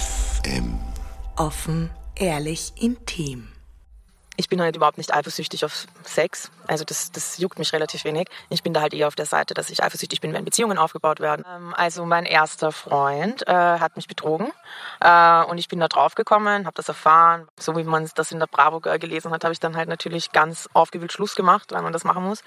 FM. 0.00 0.78
Offen, 1.36 1.90
ehrlich, 2.16 2.72
intim. 2.76 3.48
Ich 4.40 4.48
bin 4.48 4.62
halt 4.62 4.74
überhaupt 4.74 4.96
nicht 4.96 5.12
eifersüchtig 5.12 5.66
auf 5.66 5.84
Sex. 6.02 6.50
Also 6.66 6.82
das, 6.86 7.12
das 7.12 7.36
juckt 7.36 7.58
mich 7.58 7.74
relativ 7.74 8.04
wenig. 8.04 8.26
Ich 8.48 8.62
bin 8.62 8.72
da 8.72 8.80
halt 8.80 8.94
eher 8.94 9.06
auf 9.06 9.14
der 9.14 9.26
Seite, 9.26 9.52
dass 9.52 9.68
ich 9.68 9.84
eifersüchtig 9.84 10.22
bin, 10.22 10.32
wenn 10.32 10.46
Beziehungen 10.46 10.78
aufgebaut 10.78 11.20
werden. 11.20 11.44
Ähm, 11.46 11.74
also 11.76 12.06
mein 12.06 12.24
erster 12.24 12.72
Freund 12.72 13.46
äh, 13.46 13.52
hat 13.52 13.96
mich 13.96 14.08
betrogen 14.08 14.50
äh, 15.00 15.44
und 15.44 15.58
ich 15.58 15.68
bin 15.68 15.78
da 15.78 15.88
drauf 15.88 16.14
gekommen, 16.14 16.64
habe 16.64 16.74
das 16.74 16.88
erfahren. 16.88 17.48
So 17.58 17.76
wie 17.76 17.84
man 17.84 18.08
das 18.14 18.32
in 18.32 18.38
der 18.38 18.46
Bravo 18.46 18.80
gelesen 18.80 19.30
hat, 19.30 19.44
habe 19.44 19.52
ich 19.52 19.60
dann 19.60 19.76
halt 19.76 19.90
natürlich 19.90 20.32
ganz 20.32 20.70
aufgewühlt 20.72 21.12
Schluss 21.12 21.34
gemacht, 21.34 21.72
weil 21.72 21.82
man 21.82 21.92
das 21.92 22.04
machen 22.04 22.24
muss. 22.24 22.42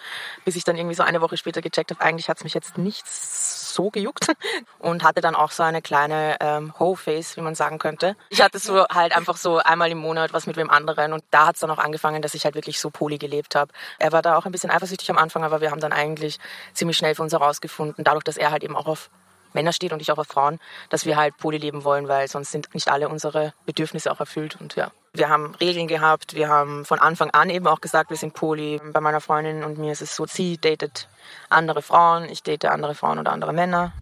Bis 0.45 0.55
ich 0.55 0.63
dann 0.63 0.75
irgendwie 0.75 0.95
so 0.95 1.03
eine 1.03 1.21
Woche 1.21 1.37
später 1.37 1.61
gecheckt 1.61 1.91
habe, 1.91 2.01
eigentlich 2.01 2.27
hat 2.27 2.37
es 2.37 2.43
mich 2.43 2.55
jetzt 2.55 2.79
nichts 2.79 3.71
so 3.71 3.91
gejuckt 3.91 4.33
und 4.79 5.03
hatte 5.03 5.21
dann 5.21 5.35
auch 5.35 5.51
so 5.51 5.61
eine 5.61 5.83
kleine 5.83 6.37
ähm, 6.39 6.73
Ho-Face, 6.79 7.37
wie 7.37 7.41
man 7.41 7.53
sagen 7.53 7.77
könnte. 7.77 8.15
Ich 8.29 8.41
hatte 8.41 8.57
so 8.57 8.87
halt 8.87 9.15
einfach 9.15 9.37
so 9.37 9.57
einmal 9.59 9.91
im 9.91 9.99
Monat 9.99 10.33
was 10.33 10.47
mit 10.47 10.57
wem 10.57 10.71
anderen 10.71 11.13
und 11.13 11.23
da 11.29 11.45
hat 11.45 11.55
es 11.55 11.61
dann 11.61 11.69
auch 11.69 11.82
angefangen, 11.83 12.21
dass 12.21 12.33
ich 12.33 12.45
halt 12.45 12.55
wirklich 12.55 12.79
so 12.79 12.89
poly 12.89 13.17
gelebt 13.17 13.55
habe. 13.55 13.71
Er 13.99 14.11
war 14.11 14.21
da 14.21 14.37
auch 14.37 14.45
ein 14.45 14.51
bisschen 14.51 14.71
eifersüchtig 14.71 15.09
am 15.09 15.17
Anfang, 15.17 15.43
aber 15.43 15.61
wir 15.61 15.71
haben 15.71 15.81
dann 15.81 15.93
eigentlich 15.93 16.39
ziemlich 16.73 16.97
schnell 16.97 17.15
für 17.15 17.23
uns 17.23 17.33
herausgefunden, 17.33 18.03
dadurch, 18.03 18.23
dass 18.23 18.37
er 18.37 18.51
halt 18.51 18.63
eben 18.63 18.75
auch 18.75 18.87
auf 18.87 19.09
Männer 19.53 19.73
steht 19.73 19.93
und 19.93 20.01
ich 20.01 20.11
auch 20.11 20.17
auf 20.17 20.27
Frauen, 20.27 20.59
dass 20.89 21.05
wir 21.05 21.15
halt 21.15 21.37
poly 21.37 21.57
leben 21.57 21.83
wollen, 21.83 22.07
weil 22.07 22.27
sonst 22.27 22.51
sind 22.51 22.73
nicht 22.73 22.89
alle 22.89 23.09
unsere 23.09 23.53
Bedürfnisse 23.65 24.11
auch 24.11 24.19
erfüllt 24.19 24.59
und 24.59 24.75
ja. 24.75 24.91
Wir 25.13 25.29
haben 25.29 25.53
Regeln 25.55 25.87
gehabt, 25.87 26.33
wir 26.33 26.49
haben 26.49 26.85
von 26.85 26.97
Anfang 26.97 27.29
an 27.29 27.51
eben 27.51 27.67
auch 27.67 27.81
gesagt, 27.81 28.09
wir 28.09 28.17
sind 28.17 28.33
poly. 28.33 28.81
Bei 28.93 28.99
meiner 28.99 29.21
Freundin 29.21 29.63
und 29.63 29.77
mir 29.77 29.91
ist 29.91 30.01
es 30.01 30.15
so, 30.15 30.25
sie 30.25 30.57
datet 30.57 31.07
andere 31.49 31.83
Frauen, 31.83 32.25
ich 32.25 32.41
date 32.41 32.65
andere 32.65 32.95
Frauen 32.95 33.19
oder 33.19 33.31
andere 33.31 33.53
Männer. 33.53 33.93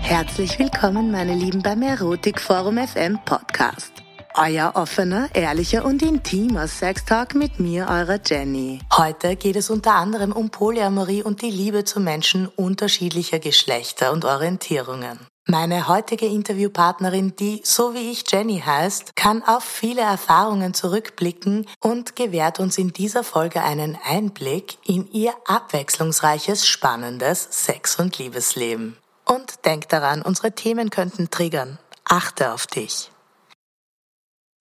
Herzlich 0.00 0.58
willkommen, 0.58 1.12
meine 1.12 1.34
Lieben, 1.34 1.62
beim 1.62 1.80
Erotik 1.82 2.40
Forum 2.40 2.76
FM 2.76 3.20
Podcast. 3.24 4.01
Euer 4.34 4.72
offener, 4.76 5.28
ehrlicher 5.34 5.84
und 5.84 6.00
intimer 6.00 6.66
Sextalk 6.66 7.34
mit 7.34 7.60
mir, 7.60 7.86
eurer 7.88 8.18
Jenny. 8.24 8.80
Heute 8.96 9.36
geht 9.36 9.56
es 9.56 9.68
unter 9.68 9.94
anderem 9.94 10.32
um 10.32 10.48
Polyamorie 10.48 11.22
und 11.22 11.42
die 11.42 11.50
Liebe 11.50 11.84
zu 11.84 12.00
Menschen 12.00 12.46
unterschiedlicher 12.46 13.38
Geschlechter 13.38 14.10
und 14.10 14.24
Orientierungen. 14.24 15.18
Meine 15.46 15.88
heutige 15.88 16.26
Interviewpartnerin, 16.26 17.36
die 17.36 17.60
so 17.64 17.94
wie 17.94 18.10
ich 18.10 18.24
Jenny 18.30 18.62
heißt, 18.64 19.16
kann 19.16 19.42
auf 19.42 19.64
viele 19.64 20.00
Erfahrungen 20.00 20.72
zurückblicken 20.72 21.66
und 21.80 22.16
gewährt 22.16 22.58
uns 22.58 22.78
in 22.78 22.92
dieser 22.92 23.24
Folge 23.24 23.62
einen 23.62 23.98
Einblick 24.02 24.78
in 24.86 25.10
ihr 25.12 25.34
abwechslungsreiches, 25.46 26.66
spannendes 26.66 27.48
Sex- 27.50 27.96
und 27.96 28.16
Liebesleben. 28.18 28.96
Und 29.26 29.66
denk 29.66 29.88
daran, 29.90 30.22
unsere 30.22 30.52
Themen 30.52 30.88
könnten 30.90 31.28
triggern. 31.28 31.78
Achte 32.04 32.52
auf 32.52 32.66
dich. 32.66 33.11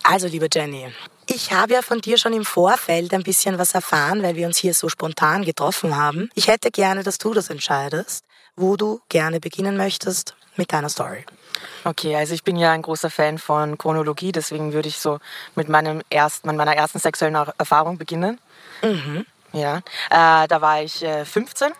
Also, 0.03 0.27
liebe 0.27 0.47
Jenny, 0.51 0.91
ich 1.27 1.53
habe 1.53 1.73
ja 1.73 1.81
von 1.81 2.01
dir 2.01 2.17
schon 2.17 2.33
im 2.33 2.45
Vorfeld 2.45 3.13
ein 3.13 3.23
bisschen 3.23 3.57
was 3.57 3.73
erfahren, 3.73 4.23
weil 4.23 4.35
wir 4.35 4.47
uns 4.47 4.57
hier 4.57 4.73
so 4.73 4.89
spontan 4.89 5.43
getroffen 5.43 5.95
haben. 5.95 6.29
Ich 6.35 6.47
hätte 6.47 6.71
gerne, 6.71 7.03
dass 7.03 7.17
du 7.17 7.33
das 7.33 7.49
entscheidest, 7.49 8.25
wo 8.55 8.75
du 8.75 9.01
gerne 9.09 9.39
beginnen 9.39 9.77
möchtest 9.77 10.35
mit 10.57 10.73
deiner 10.73 10.89
Story. 10.89 11.25
Okay, 11.83 12.15
also 12.15 12.33
ich 12.33 12.43
bin 12.43 12.57
ja 12.57 12.71
ein 12.71 12.81
großer 12.81 13.09
Fan 13.09 13.37
von 13.37 13.77
Chronologie, 13.77 14.31
deswegen 14.31 14.73
würde 14.73 14.89
ich 14.89 14.97
so 14.99 15.19
mit 15.55 15.69
meinem 15.69 16.01
ersten, 16.09 16.47
mit 16.47 16.57
meiner 16.57 16.75
ersten 16.75 16.99
sexuellen 16.99 17.35
Erfahrung 17.57 17.97
beginnen. 17.97 18.39
Mhm. 18.81 19.25
Ja, 19.53 19.77
äh, 20.09 20.47
da 20.47 20.61
war 20.61 20.81
ich 20.81 21.03
äh, 21.03 21.25
15 21.25 21.71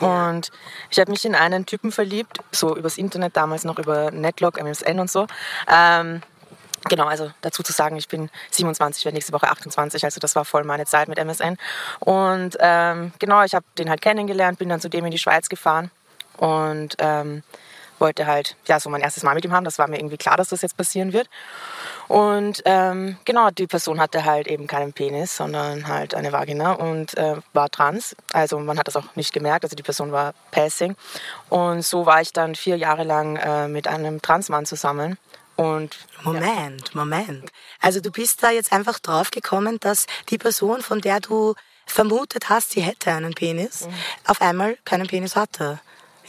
und 0.00 0.50
ich 0.90 0.98
habe 0.98 1.10
mich 1.10 1.24
in 1.24 1.34
einen 1.34 1.66
Typen 1.66 1.92
verliebt, 1.92 2.38
so 2.52 2.76
übers 2.76 2.98
Internet, 2.98 3.36
damals 3.36 3.64
noch 3.64 3.78
über 3.78 4.10
Netlog, 4.10 4.58
MSN 4.58 5.00
und 5.00 5.10
so. 5.10 5.26
Ähm, 5.68 6.22
Genau, 6.88 7.06
also 7.06 7.30
dazu 7.42 7.62
zu 7.62 7.72
sagen, 7.72 7.96
ich 7.96 8.08
bin 8.08 8.30
27, 8.50 9.04
werde 9.04 9.14
nächste 9.14 9.32
Woche 9.32 9.50
28, 9.50 10.04
also 10.04 10.18
das 10.18 10.34
war 10.34 10.44
voll 10.44 10.64
meine 10.64 10.86
Zeit 10.86 11.08
mit 11.08 11.18
MSN. 11.18 11.56
Und 12.00 12.56
ähm, 12.58 13.12
genau, 13.18 13.42
ich 13.42 13.54
habe 13.54 13.66
den 13.76 13.90
halt 13.90 14.00
kennengelernt, 14.00 14.58
bin 14.58 14.68
dann 14.68 14.80
zu 14.80 14.88
dem 14.88 15.04
in 15.04 15.10
die 15.10 15.18
Schweiz 15.18 15.48
gefahren 15.48 15.90
und 16.38 16.96
ähm, 16.98 17.42
wollte 18.00 18.26
halt 18.26 18.56
ja 18.66 18.80
so 18.80 18.88
mein 18.88 19.02
erstes 19.02 19.22
Mal 19.22 19.34
mit 19.34 19.44
ihm 19.44 19.52
haben. 19.52 19.64
Das 19.64 19.78
war 19.78 19.88
mir 19.88 19.98
irgendwie 19.98 20.16
klar, 20.16 20.36
dass 20.36 20.48
das 20.48 20.62
jetzt 20.62 20.76
passieren 20.76 21.12
wird. 21.12 21.28
Und 22.08 22.62
ähm, 22.64 23.18
genau, 23.24 23.50
die 23.50 23.66
Person 23.66 24.00
hatte 24.00 24.24
halt 24.24 24.48
eben 24.48 24.66
keinen 24.66 24.92
Penis, 24.92 25.36
sondern 25.36 25.86
halt 25.86 26.14
eine 26.14 26.32
Vagina 26.32 26.72
und 26.72 27.16
äh, 27.16 27.36
war 27.52 27.70
trans. 27.70 28.16
Also 28.32 28.58
man 28.58 28.78
hat 28.78 28.88
das 28.88 28.96
auch 28.96 29.14
nicht 29.16 29.32
gemerkt. 29.32 29.64
Also 29.64 29.76
die 29.76 29.82
Person 29.82 30.10
war 30.10 30.32
passing. 30.50 30.96
Und 31.50 31.84
so 31.84 32.06
war 32.06 32.20
ich 32.20 32.32
dann 32.32 32.54
vier 32.54 32.76
Jahre 32.76 33.04
lang 33.04 33.36
äh, 33.36 33.68
mit 33.68 33.86
einem 33.86 34.22
Transmann 34.22 34.66
zusammen. 34.66 35.18
Und 35.60 35.98
Moment, 36.22 36.88
ja. 36.88 36.94
Moment. 36.94 37.52
Also 37.80 38.00
du 38.00 38.10
bist 38.10 38.42
da 38.42 38.50
jetzt 38.50 38.72
einfach 38.72 38.98
drauf 38.98 39.30
gekommen, 39.30 39.78
dass 39.78 40.06
die 40.30 40.38
Person, 40.38 40.80
von 40.80 41.02
der 41.02 41.20
du 41.20 41.54
vermutet 41.84 42.48
hast, 42.48 42.70
sie 42.70 42.80
hätte 42.80 43.12
einen 43.12 43.34
Penis, 43.34 43.86
mhm. 43.86 43.92
auf 44.26 44.40
einmal 44.40 44.78
keinen 44.86 45.06
Penis 45.06 45.36
hatte. 45.36 45.78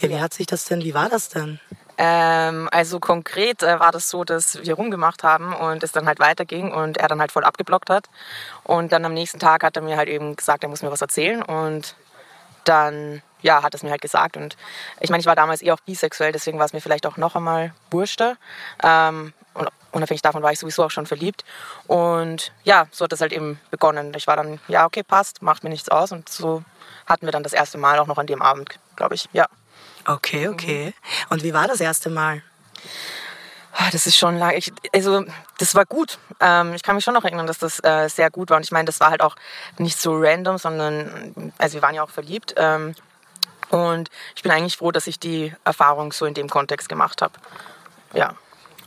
Ja, 0.00 0.10
wie 0.10 0.20
hat 0.20 0.34
sich 0.34 0.46
das 0.46 0.66
denn, 0.66 0.84
wie 0.84 0.92
war 0.92 1.08
das 1.08 1.30
denn? 1.30 1.60
Ähm, 1.96 2.68
also 2.72 3.00
konkret 3.00 3.62
äh, 3.62 3.80
war 3.80 3.90
das 3.90 4.10
so, 4.10 4.22
dass 4.22 4.62
wir 4.64 4.74
rumgemacht 4.74 5.22
haben 5.22 5.54
und 5.54 5.82
es 5.82 5.92
dann 5.92 6.06
halt 6.06 6.18
weiterging 6.18 6.70
und 6.70 6.98
er 6.98 7.08
dann 7.08 7.20
halt 7.20 7.32
voll 7.32 7.44
abgeblockt 7.44 7.88
hat. 7.88 8.10
Und 8.64 8.92
dann 8.92 9.02
am 9.06 9.14
nächsten 9.14 9.38
Tag 9.38 9.64
hat 9.64 9.76
er 9.76 9.82
mir 9.82 9.96
halt 9.96 10.10
eben 10.10 10.36
gesagt, 10.36 10.62
er 10.62 10.68
muss 10.68 10.82
mir 10.82 10.90
was 10.90 11.00
erzählen 11.00 11.42
und 11.42 11.94
dann 12.64 13.22
ja, 13.42 13.62
hat 13.62 13.74
es 13.74 13.82
mir 13.82 13.90
halt 13.90 14.00
gesagt. 14.00 14.36
Und 14.36 14.56
ich 15.00 15.10
meine, 15.10 15.20
ich 15.20 15.26
war 15.26 15.36
damals 15.36 15.62
eh 15.62 15.72
auch 15.72 15.80
bisexuell, 15.80 16.32
deswegen 16.32 16.58
war 16.58 16.66
es 16.66 16.72
mir 16.72 16.80
vielleicht 16.80 17.06
auch 17.06 17.16
noch 17.16 17.36
einmal 17.36 17.74
wurschter. 17.90 18.36
Ähm, 18.82 19.32
und 19.54 19.68
unabhängig 19.90 20.22
davon 20.22 20.42
war 20.42 20.52
ich 20.52 20.58
sowieso 20.58 20.84
auch 20.84 20.90
schon 20.90 21.06
verliebt. 21.06 21.44
Und 21.86 22.52
ja, 22.64 22.86
so 22.90 23.04
hat 23.04 23.12
das 23.12 23.20
halt 23.20 23.32
eben 23.32 23.60
begonnen. 23.70 24.12
Ich 24.16 24.26
war 24.26 24.36
dann, 24.36 24.60
ja, 24.68 24.86
okay, 24.86 25.02
passt, 25.02 25.42
macht 25.42 25.64
mir 25.64 25.70
nichts 25.70 25.88
aus. 25.88 26.12
Und 26.12 26.28
so 26.28 26.62
hatten 27.06 27.26
wir 27.26 27.32
dann 27.32 27.42
das 27.42 27.52
erste 27.52 27.78
Mal 27.78 27.98
auch 27.98 28.06
noch 28.06 28.18
an 28.18 28.26
dem 28.26 28.40
Abend, 28.40 28.78
glaube 28.96 29.14
ich, 29.14 29.28
ja. 29.32 29.46
Okay, 30.06 30.48
okay. 30.48 30.94
Und 31.28 31.42
wie 31.42 31.52
war 31.52 31.68
das 31.68 31.80
erste 31.80 32.10
Mal? 32.10 32.42
Ah, 33.82 33.90
das 33.90 34.06
ist 34.06 34.16
schon 34.16 34.38
lange. 34.38 34.56
Ich, 34.56 34.72
also, 34.94 35.24
das 35.58 35.74
war 35.74 35.84
gut. 35.86 36.18
Ähm, 36.38 36.72
ich 36.74 36.84
kann 36.84 36.94
mich 36.94 37.04
schon 37.04 37.14
noch 37.14 37.24
erinnern, 37.24 37.48
dass 37.48 37.58
das 37.58 37.82
äh, 37.82 38.08
sehr 38.08 38.30
gut 38.30 38.50
war. 38.50 38.56
Und 38.58 38.62
ich 38.62 38.70
meine, 38.70 38.84
das 38.84 39.00
war 39.00 39.10
halt 39.10 39.22
auch 39.22 39.34
nicht 39.76 40.00
so 40.00 40.14
random, 40.14 40.56
sondern, 40.56 41.52
also 41.58 41.74
wir 41.74 41.82
waren 41.82 41.94
ja 41.96 42.04
auch 42.04 42.10
verliebt. 42.10 42.54
Ähm, 42.56 42.94
und 43.70 44.08
ich 44.36 44.42
bin 44.42 44.52
eigentlich 44.52 44.76
froh, 44.76 44.92
dass 44.92 45.08
ich 45.08 45.18
die 45.18 45.52
Erfahrung 45.64 46.12
so 46.12 46.26
in 46.26 46.34
dem 46.34 46.48
Kontext 46.48 46.88
gemacht 46.88 47.22
habe. 47.22 47.32
Ja. 48.12 48.36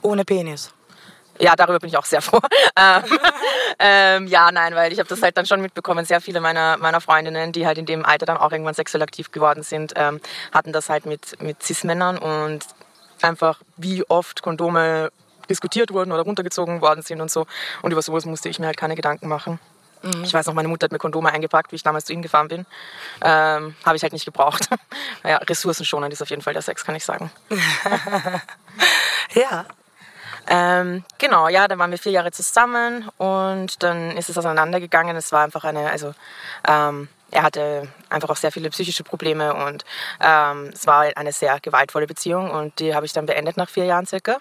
Ohne 0.01 0.23
Penis. 0.23 0.71
Ja, 1.39 1.57
darüber 1.57 1.79
bin 1.79 1.89
ich 1.89 1.97
auch 1.97 2.05
sehr 2.05 2.21
froh. 2.21 2.39
ähm, 2.77 3.03
ähm, 3.79 4.27
ja, 4.27 4.49
nein, 4.53 4.75
weil 4.75 4.93
ich 4.93 4.99
habe 4.99 5.09
das 5.09 5.21
halt 5.21 5.35
dann 5.35 5.45
schon 5.45 5.59
mitbekommen. 5.59 6.05
Sehr 6.05 6.21
viele 6.21 6.39
meiner, 6.39 6.77
meiner 6.77 7.01
Freundinnen, 7.01 7.51
die 7.51 7.67
halt 7.67 7.77
in 7.77 7.85
dem 7.85 8.05
Alter 8.05 8.25
dann 8.25 8.37
auch 8.37 8.53
irgendwann 8.53 8.75
sexuell 8.75 9.03
aktiv 9.03 9.31
geworden 9.31 9.61
sind, 9.61 9.91
ähm, 9.97 10.21
hatten 10.53 10.71
das 10.71 10.87
halt 10.87 11.05
mit, 11.05 11.41
mit 11.41 11.61
Cis-Männern 11.61 12.17
und 12.17 12.65
einfach 13.21 13.61
wie 13.77 14.03
oft 14.09 14.41
Kondome 14.41 15.11
diskutiert 15.49 15.91
wurden 15.91 16.11
oder 16.11 16.23
runtergezogen 16.23 16.81
worden 16.81 17.01
sind 17.01 17.21
und 17.21 17.31
so. 17.31 17.45
Und 17.81 17.91
über 17.91 18.01
sowas 18.01 18.25
musste 18.25 18.49
ich 18.49 18.59
mir 18.59 18.67
halt 18.67 18.77
keine 18.77 18.95
Gedanken 18.95 19.27
machen. 19.27 19.59
Mhm. 20.01 20.23
Ich 20.23 20.33
weiß 20.33 20.45
noch, 20.45 20.53
meine 20.53 20.67
Mutter 20.67 20.85
hat 20.85 20.91
mir 20.91 20.99
Kondome 20.99 21.31
eingepackt, 21.31 21.71
wie 21.71 21.77
ich 21.77 21.83
damals 21.83 22.05
zu 22.05 22.13
ihm 22.13 22.21
gefahren 22.21 22.47
bin. 22.47 22.65
Ähm, 23.21 23.75
Habe 23.85 23.95
ich 23.95 24.03
halt 24.03 24.13
nicht 24.13 24.25
gebraucht. 24.25 24.69
ja, 25.23 25.37
ressourcenschonend 25.37 26.13
ist 26.13 26.21
auf 26.21 26.29
jeden 26.29 26.41
Fall 26.41 26.53
der 26.53 26.61
Sex, 26.61 26.85
kann 26.85 26.95
ich 26.95 27.05
sagen. 27.05 27.31
ja. 29.33 29.65
Ähm, 30.47 31.03
genau, 31.17 31.47
ja, 31.47 31.67
dann 31.67 31.79
waren 31.79 31.89
wir 31.89 31.97
vier 31.97 32.11
Jahre 32.11 32.31
zusammen 32.31 33.09
und 33.17 33.81
dann 33.81 34.15
ist 34.15 34.29
es 34.29 34.37
auseinandergegangen. 34.37 35.15
Es 35.15 35.31
war 35.31 35.43
einfach 35.43 35.63
eine, 35.63 35.89
also 35.89 36.13
ähm, 36.67 37.07
er 37.31 37.43
hatte 37.43 37.87
einfach 38.09 38.29
auch 38.29 38.37
sehr 38.37 38.51
viele 38.51 38.69
psychische 38.69 39.03
Probleme 39.03 39.53
und 39.53 39.83
ähm, 40.21 40.69
es 40.73 40.87
war 40.87 41.05
eine 41.15 41.31
sehr 41.31 41.59
gewaltvolle 41.59 42.07
Beziehung 42.07 42.51
und 42.51 42.79
die 42.79 42.95
habe 42.95 43.05
ich 43.05 43.13
dann 43.13 43.25
beendet 43.25 43.57
nach 43.57 43.69
vier 43.69 43.85
Jahren 43.85 44.05
circa. 44.05 44.37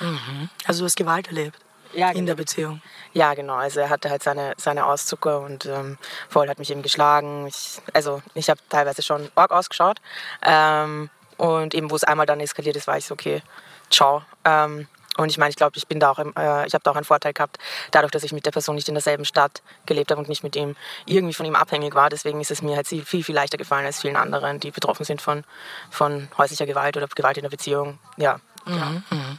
Mhm. 0.00 0.48
Also 0.66 0.80
du 0.80 0.84
hast 0.84 0.96
Gewalt 0.96 1.28
erlebt? 1.28 1.58
Ja, 1.92 2.08
in 2.08 2.14
genau. 2.14 2.26
der 2.26 2.34
Beziehung. 2.34 2.82
Ja, 3.14 3.32
genau. 3.34 3.54
Also 3.54 3.80
er 3.80 3.88
hatte 3.88 4.10
halt 4.10 4.22
seine, 4.22 4.52
seine 4.58 4.86
Auszucker 4.86 5.40
und 5.40 5.66
ähm, 5.66 5.96
Voll 6.28 6.48
hat 6.48 6.58
mich 6.58 6.70
eben 6.70 6.82
geschlagen. 6.82 7.46
Ich, 7.46 7.80
also 7.94 8.22
ich 8.34 8.50
habe 8.50 8.60
teilweise 8.68 9.02
schon 9.02 9.30
arg 9.34 9.50
ausgeschaut. 9.50 9.98
Ähm, 10.44 11.08
und 11.38 11.74
eben, 11.74 11.90
wo 11.90 11.96
es 11.96 12.04
einmal 12.04 12.26
dann 12.26 12.40
eskaliert 12.40 12.76
ist, 12.76 12.86
war 12.86 12.98
ich 12.98 13.06
so, 13.06 13.14
okay, 13.14 13.42
ciao. 13.90 14.22
Ähm, 14.44 14.88
und 15.16 15.30
ich 15.30 15.38
meine, 15.38 15.50
ich 15.50 15.56
glaube, 15.56 15.76
ich 15.76 15.86
bin 15.86 16.00
da 16.00 16.10
auch, 16.10 16.18
äh, 16.18 16.66
ich 16.66 16.74
habe 16.74 16.82
da 16.82 16.90
auch 16.90 16.96
einen 16.96 17.04
Vorteil 17.04 17.32
gehabt, 17.32 17.58
dadurch, 17.90 18.12
dass 18.12 18.22
ich 18.22 18.32
mit 18.32 18.46
der 18.46 18.50
Person 18.50 18.74
nicht 18.74 18.88
in 18.88 18.94
derselben 18.94 19.24
Stadt 19.24 19.62
gelebt 19.86 20.10
habe 20.10 20.20
und 20.20 20.28
nicht 20.28 20.42
mit 20.42 20.56
ihm 20.56 20.76
irgendwie 21.06 21.34
von 21.34 21.46
ihm 21.46 21.56
abhängig 21.56 21.94
war. 21.94 22.10
Deswegen 22.10 22.40
ist 22.40 22.50
es 22.50 22.62
mir 22.62 22.76
halt 22.76 22.86
viel, 22.86 23.04
viel 23.04 23.34
leichter 23.34 23.58
gefallen 23.58 23.86
als 23.86 24.00
vielen 24.00 24.16
anderen, 24.16 24.60
die 24.60 24.70
betroffen 24.70 25.04
sind 25.04 25.22
von, 25.22 25.44
von 25.90 26.28
häuslicher 26.36 26.66
Gewalt 26.66 26.96
oder 26.96 27.06
Gewalt 27.08 27.38
in 27.38 27.42
der 27.42 27.50
Beziehung. 27.50 27.98
Ja. 28.16 28.40
Mhm, 28.66 29.02
mhm. 29.10 29.38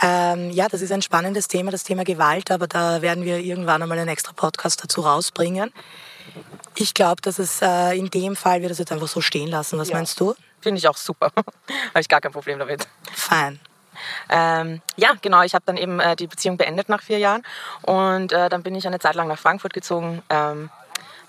Ähm, 0.00 0.50
ja, 0.50 0.68
das 0.68 0.80
ist 0.80 0.92
ein 0.92 1.02
spannendes 1.02 1.48
Thema, 1.48 1.70
das 1.70 1.84
Thema 1.84 2.04
Gewalt, 2.04 2.50
aber 2.50 2.66
da 2.66 3.02
werden 3.02 3.24
wir 3.24 3.38
irgendwann 3.38 3.82
einmal 3.82 3.98
einen 3.98 4.08
extra 4.08 4.32
Podcast 4.32 4.82
dazu 4.82 5.02
rausbringen. 5.02 5.72
Ich 6.74 6.94
glaube, 6.94 7.20
dass 7.20 7.38
es 7.38 7.60
äh, 7.60 7.98
in 7.98 8.08
dem 8.08 8.34
Fall 8.34 8.62
wir 8.62 8.70
das 8.70 8.78
jetzt 8.78 8.92
einfach 8.92 9.08
so 9.08 9.20
stehen 9.20 9.48
lassen. 9.48 9.78
Was 9.78 9.88
ja. 9.88 9.96
meinst 9.96 10.18
du? 10.18 10.34
Finde 10.60 10.78
ich 10.78 10.88
auch 10.88 10.96
super. 10.96 11.30
Habe 11.36 12.00
ich 12.00 12.08
gar 12.08 12.20
kein 12.20 12.32
Problem 12.32 12.58
damit. 12.58 12.88
Fein. 13.12 13.60
Ähm, 14.28 14.80
ja, 14.96 15.12
genau, 15.20 15.42
ich 15.42 15.54
habe 15.54 15.64
dann 15.66 15.76
eben 15.76 16.00
äh, 16.00 16.16
die 16.16 16.26
Beziehung 16.26 16.56
beendet 16.56 16.88
nach 16.88 17.02
vier 17.02 17.18
Jahren 17.18 17.42
und 17.82 18.32
äh, 18.32 18.48
dann 18.48 18.62
bin 18.62 18.74
ich 18.74 18.86
eine 18.86 18.98
Zeit 18.98 19.14
lang 19.14 19.28
nach 19.28 19.38
Frankfurt 19.38 19.72
gezogen. 19.72 20.22
Ähm, 20.30 20.70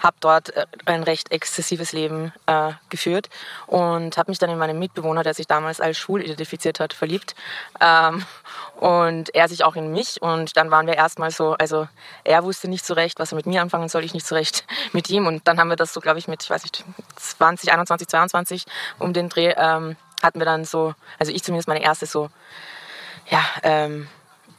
habe 0.03 0.17
dort 0.19 0.55
äh, 0.55 0.65
ein 0.85 1.03
recht 1.03 1.31
exzessives 1.31 1.93
Leben 1.93 2.33
äh, 2.45 2.73
geführt 2.89 3.29
und 3.67 4.17
habe 4.17 4.29
mich 4.29 4.37
dann 4.37 4.49
in 4.49 4.57
meinen 4.57 4.77
Mitbewohner, 4.77 5.23
der 5.23 5.33
sich 5.33 5.47
damals 5.47 5.79
als 5.79 5.97
schwul 5.97 6.21
identifiziert 6.21 6.79
hat, 6.79 6.93
verliebt. 6.93 7.35
Ähm, 7.79 8.25
und 8.79 9.33
er 9.33 9.47
sich 9.47 9.63
auch 9.63 9.75
in 9.75 9.91
mich. 9.91 10.21
Und 10.21 10.57
dann 10.57 10.69
waren 10.69 10.87
wir 10.87 10.95
erstmal 10.95 11.31
so, 11.31 11.53
also 11.53 11.87
er 12.25 12.43
wusste 12.43 12.67
nicht 12.67 12.85
so 12.85 12.93
recht, 12.93 13.19
was 13.19 13.31
er 13.31 13.37
mit 13.37 13.45
mir 13.45 13.61
anfangen 13.61 13.87
soll, 13.87 14.03
ich 14.03 14.13
nicht 14.13 14.27
so 14.27 14.35
recht 14.35 14.65
mit 14.91 15.09
ihm. 15.09 15.25
Und 15.25 15.47
dann 15.47 15.57
haben 15.59 15.69
wir 15.69 15.77
das 15.77 15.93
so, 15.93 16.01
glaube 16.01 16.19
ich, 16.19 16.27
mit, 16.27 16.43
ich 16.43 16.49
weiß 16.49 16.63
nicht, 16.63 16.83
20, 17.15 17.71
21, 17.71 18.07
22 18.07 18.65
um 18.99 19.13
den 19.13 19.29
Dreh, 19.29 19.53
ähm, 19.55 19.95
hatten 20.23 20.39
wir 20.39 20.45
dann 20.45 20.65
so, 20.65 20.95
also 21.19 21.31
ich 21.31 21.43
zumindest 21.43 21.67
meine 21.67 21.83
erste 21.83 22.05
so, 22.05 22.29
ja, 23.29 23.43
ähm, 23.61 24.07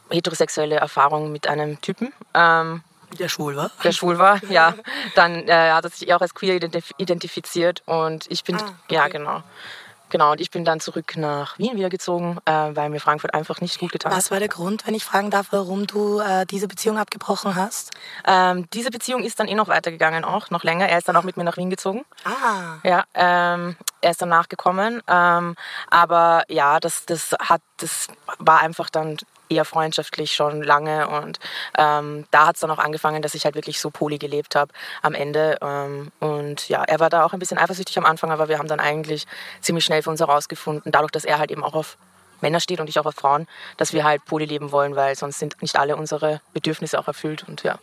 heterosexuelle 0.09 0.75
Erfahrung 0.75 1.31
mit 1.31 1.47
einem 1.47 1.81
Typen. 1.81 2.13
Ähm, 2.33 2.83
der 3.19 3.29
schwul 3.29 3.55
war? 3.55 3.71
Der 3.83 3.91
schwul 3.91 4.17
war, 4.17 4.43
ja. 4.49 4.73
Dann 5.15 5.47
äh, 5.47 5.71
hat 5.71 5.83
er 5.83 5.89
sich 5.89 6.13
auch 6.13 6.21
als 6.21 6.33
queer 6.33 6.55
identif 6.55 6.91
identifiziert 6.97 7.83
und 7.85 8.29
ich 8.29 8.43
bin, 8.43 8.55
ah, 8.57 8.59
okay. 8.85 8.95
ja 8.95 9.07
genau. 9.07 9.43
Genau, 10.09 10.31
und 10.31 10.41
ich 10.41 10.51
bin 10.51 10.65
dann 10.65 10.79
zurück 10.79 11.17
nach 11.17 11.57
Wien 11.57 11.75
wieder 11.75 11.89
gezogen, 11.89 12.37
äh, 12.45 12.51
weil 12.51 12.89
mir 12.89 12.99
Frankfurt 12.99 13.33
einfach 13.33 13.61
nicht 13.61 13.79
gut 13.79 13.91
getan 13.91 14.11
hat. 14.11 14.17
Was 14.17 14.31
war 14.31 14.39
der 14.39 14.47
Grund, 14.47 14.85
wenn 14.85 14.93
ich 14.93 15.03
fragen 15.03 15.31
darf, 15.31 15.47
warum 15.51 15.87
du 15.87 16.19
äh, 16.19 16.45
diese 16.45 16.67
Beziehung 16.67 16.97
abgebrochen 16.97 17.55
hast? 17.55 17.91
Ähm, 18.25 18.67
diese 18.71 18.91
Beziehung 18.91 19.23
ist 19.23 19.39
dann 19.39 19.47
eh 19.47 19.55
noch 19.55 19.67
weitergegangen, 19.67 20.23
auch 20.23 20.49
noch 20.49 20.63
länger. 20.63 20.87
Er 20.87 20.97
ist 20.97 21.07
dann 21.07 21.15
auch 21.15 21.23
mit 21.23 21.37
mir 21.37 21.43
nach 21.43 21.57
Wien 21.57 21.69
gezogen. 21.69 22.05
Ah. 22.23 22.77
Ja, 22.83 23.05
ähm, 23.13 23.75
er 24.01 24.11
ist 24.11 24.21
danach 24.21 24.47
gekommen. 24.47 25.01
Ähm, 25.07 25.55
aber 25.89 26.43
ja, 26.49 26.79
das, 26.79 27.05
das, 27.05 27.35
hat, 27.39 27.61
das 27.77 28.07
war 28.37 28.61
einfach 28.61 28.89
dann 28.89 29.17
eher 29.49 29.65
freundschaftlich 29.65 30.33
schon 30.33 30.61
lange 30.61 31.07
und 31.07 31.39
ähm, 31.77 32.25
da 32.31 32.47
hat 32.47 32.55
es 32.55 32.61
dann 32.61 32.71
auch 32.71 32.79
angefangen, 32.79 33.21
dass 33.21 33.33
ich 33.33 33.45
halt 33.45 33.55
wirklich 33.55 33.79
so 33.79 33.89
poly 33.89 34.17
gelebt 34.17 34.55
habe 34.55 34.73
am 35.01 35.13
Ende 35.13 35.57
ähm, 35.61 36.11
und 36.19 36.67
ja, 36.69 36.83
er 36.83 36.99
war 36.99 37.09
da 37.09 37.25
auch 37.25 37.33
ein 37.33 37.39
bisschen 37.39 37.57
eifersüchtig 37.57 37.97
am 37.97 38.05
Anfang, 38.05 38.31
aber 38.31 38.49
wir 38.49 38.57
haben 38.57 38.67
dann 38.67 38.79
eigentlich 38.79 39.25
ziemlich 39.61 39.85
schnell 39.85 40.01
für 40.01 40.09
uns 40.09 40.19
herausgefunden, 40.19 40.91
dadurch, 40.91 41.11
dass 41.11 41.25
er 41.25 41.39
halt 41.39 41.51
eben 41.51 41.63
auch 41.63 41.73
auf 41.73 41.97
Männer 42.41 42.59
steht 42.59 42.79
und 42.79 42.89
ich 42.89 42.99
auch 42.99 43.05
auf 43.05 43.15
Frauen, 43.15 43.47
dass 43.77 43.93
wir 43.93 44.03
halt 44.03 44.25
poly 44.25 44.45
leben 44.45 44.71
wollen, 44.71 44.95
weil 44.95 45.15
sonst 45.15 45.39
sind 45.39 45.61
nicht 45.61 45.77
alle 45.77 45.95
unsere 45.95 46.41
Bedürfnisse 46.53 46.99
auch 46.99 47.07
erfüllt 47.07 47.45
und 47.47 47.63
ja. 47.63 47.79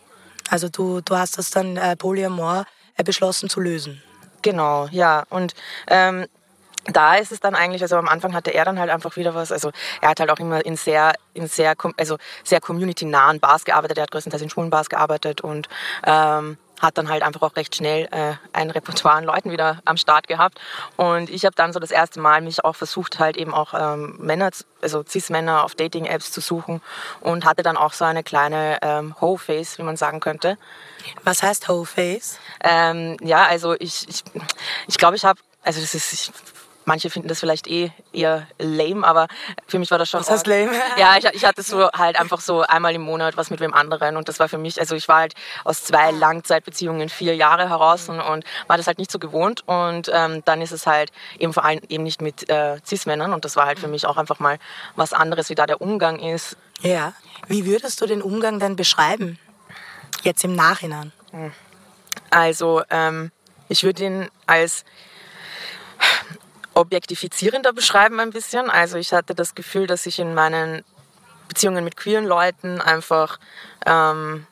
Also 0.49 0.69
du, 0.69 1.01
du 1.01 1.17
hast 1.17 1.37
das 1.37 1.51
dann 1.51 1.77
äh, 1.77 1.95
Polyamor 1.95 2.65
äh, 2.97 3.03
beschlossen 3.03 3.49
zu 3.49 3.59
lösen? 3.59 4.01
Genau, 4.41 4.87
ja 4.91 5.23
und 5.29 5.53
ähm, 5.87 6.27
da 6.85 7.15
ist 7.15 7.31
es 7.31 7.39
dann 7.39 7.55
eigentlich, 7.55 7.81
also 7.81 7.95
am 7.95 8.07
Anfang 8.07 8.33
hatte 8.33 8.53
er 8.53 8.65
dann 8.65 8.79
halt 8.79 8.89
einfach 8.89 9.15
wieder 9.15 9.33
was, 9.33 9.51
also 9.51 9.71
er 10.01 10.09
hat 10.09 10.19
halt 10.19 10.29
auch 10.29 10.39
immer 10.39 10.65
in 10.65 10.75
sehr, 10.75 11.13
in 11.33 11.47
sehr, 11.47 11.75
also 11.97 12.17
sehr 12.43 12.59
community-nahen 12.61 13.39
Bars 13.39 13.65
gearbeitet, 13.65 13.97
er 13.97 14.03
hat 14.03 14.11
größtenteils 14.11 14.43
in 14.43 14.49
Schulenbars 14.49 14.89
gearbeitet 14.89 15.41
und 15.41 15.69
ähm, 16.05 16.57
hat 16.83 16.97
dann 16.97 17.09
halt 17.09 17.23
einfach 17.23 17.41
auch 17.41 17.55
recht 17.55 17.75
schnell 17.75 18.07
äh, 18.11 18.33
ein 18.51 18.69
Repertoire 18.69 19.15
an 19.15 19.23
Leuten 19.23 19.51
wieder 19.51 19.79
am 19.85 19.95
Start 19.95 20.27
gehabt. 20.27 20.59
Und 20.97 21.29
ich 21.29 21.45
habe 21.45 21.55
dann 21.55 21.71
so 21.71 21.79
das 21.79 21.91
erste 21.91 22.19
Mal 22.19 22.41
mich 22.41 22.65
auch 22.65 22.75
versucht, 22.75 23.19
halt 23.19 23.37
eben 23.37 23.53
auch 23.53 23.73
ähm, 23.73 24.17
Männer, 24.19 24.49
also 24.81 25.03
Cis-Männer 25.03 25.63
auf 25.63 25.75
Dating-Apps 25.75 26.31
zu 26.31 26.41
suchen 26.41 26.81
und 27.21 27.45
hatte 27.45 27.63
dann 27.63 27.77
auch 27.77 27.93
so 27.93 28.03
eine 28.03 28.23
kleine 28.23 28.79
ähm, 28.81 29.15
Ho-Face, 29.21 29.77
wie 29.77 29.83
man 29.83 29.95
sagen 29.95 30.19
könnte. 30.19 30.57
Was 31.23 31.41
heißt 31.41 31.69
Ho-Face? 31.69 32.37
Ähm, 32.61 33.17
ja, 33.21 33.45
also 33.45 33.75
ich, 33.79 34.07
ich, 34.09 34.23
ich 34.87 34.97
glaube, 34.97 35.15
ich 35.15 35.23
habe, 35.23 35.39
also 35.63 35.79
das 35.79 35.93
ist, 35.93 36.11
ich 36.11 36.31
manche 36.85 37.09
finden 37.09 37.27
das 37.27 37.39
vielleicht 37.39 37.67
eh 37.67 37.91
eher 38.11 38.47
lame, 38.59 39.05
aber 39.05 39.27
für 39.67 39.79
mich 39.79 39.91
war 39.91 39.97
das 39.97 40.09
schon. 40.09 40.19
Was 40.19 40.29
heißt 40.29 40.47
lame? 40.47 40.71
Ja, 40.97 41.17
ich, 41.17 41.25
ich, 41.25 41.45
hatte 41.45 41.63
so 41.63 41.89
halt 41.91 42.19
einfach 42.19 42.39
so 42.39 42.61
einmal 42.61 42.93
im 42.93 43.01
Monat 43.01 43.37
was 43.37 43.49
mit 43.49 43.59
wem 43.59 43.73
anderen 43.73 44.17
und 44.17 44.29
das 44.29 44.39
war 44.39 44.49
für 44.49 44.57
mich, 44.57 44.79
also 44.79 44.95
ich 44.95 45.07
war 45.07 45.19
halt 45.19 45.33
aus 45.63 45.83
zwei 45.83 46.11
Langzeitbeziehungen 46.11 47.09
vier 47.09 47.35
Jahre 47.35 47.69
heraus 47.69 48.09
und, 48.09 48.19
und 48.19 48.45
war 48.67 48.77
das 48.77 48.87
halt 48.87 48.99
nicht 48.99 49.11
so 49.11 49.19
gewohnt 49.19 49.63
und 49.67 50.09
ähm, 50.13 50.43
dann 50.45 50.61
ist 50.61 50.71
es 50.71 50.85
halt 50.85 51.11
eben 51.39 51.53
vor 51.53 51.65
allem 51.65 51.81
eben 51.89 52.03
nicht 52.03 52.21
mit 52.21 52.49
äh, 52.49 52.77
Cis-Männern 52.85 53.33
und 53.33 53.45
das 53.45 53.55
war 53.55 53.65
halt 53.65 53.79
für 53.79 53.87
mich 53.87 54.05
auch 54.05 54.17
einfach 54.17 54.39
mal 54.39 54.59
was 54.95 55.13
anderes, 55.13 55.49
wie 55.49 55.55
da 55.55 55.65
der 55.65 55.81
Umgang 55.81 56.19
ist. 56.19 56.57
Ja. 56.81 57.13
Wie 57.47 57.65
würdest 57.65 58.01
du 58.01 58.05
den 58.05 58.21
Umgang 58.21 58.59
denn 58.59 58.75
beschreiben? 58.75 59.39
Jetzt 60.23 60.43
im 60.43 60.55
Nachhinein. 60.55 61.11
Also, 62.29 62.83
ähm, 62.89 63.31
ich 63.69 63.83
würde 63.83 64.05
ihn 64.05 64.29
als 64.45 64.85
objektifizierender 66.73 67.73
beschreiben 67.73 68.19
ein 68.19 68.31
bisschen. 68.31 68.69
Also 68.69 68.97
ich 68.97 69.13
hatte 69.13 69.35
das 69.35 69.55
Gefühl, 69.55 69.87
dass 69.87 70.05
ich 70.05 70.19
in 70.19 70.33
meinen 70.33 70.83
Beziehungen 71.47 71.83
mit 71.83 71.97
queeren 71.97 72.25
Leuten 72.25 72.81
einfach 72.81 73.39
ähm, 73.85 74.47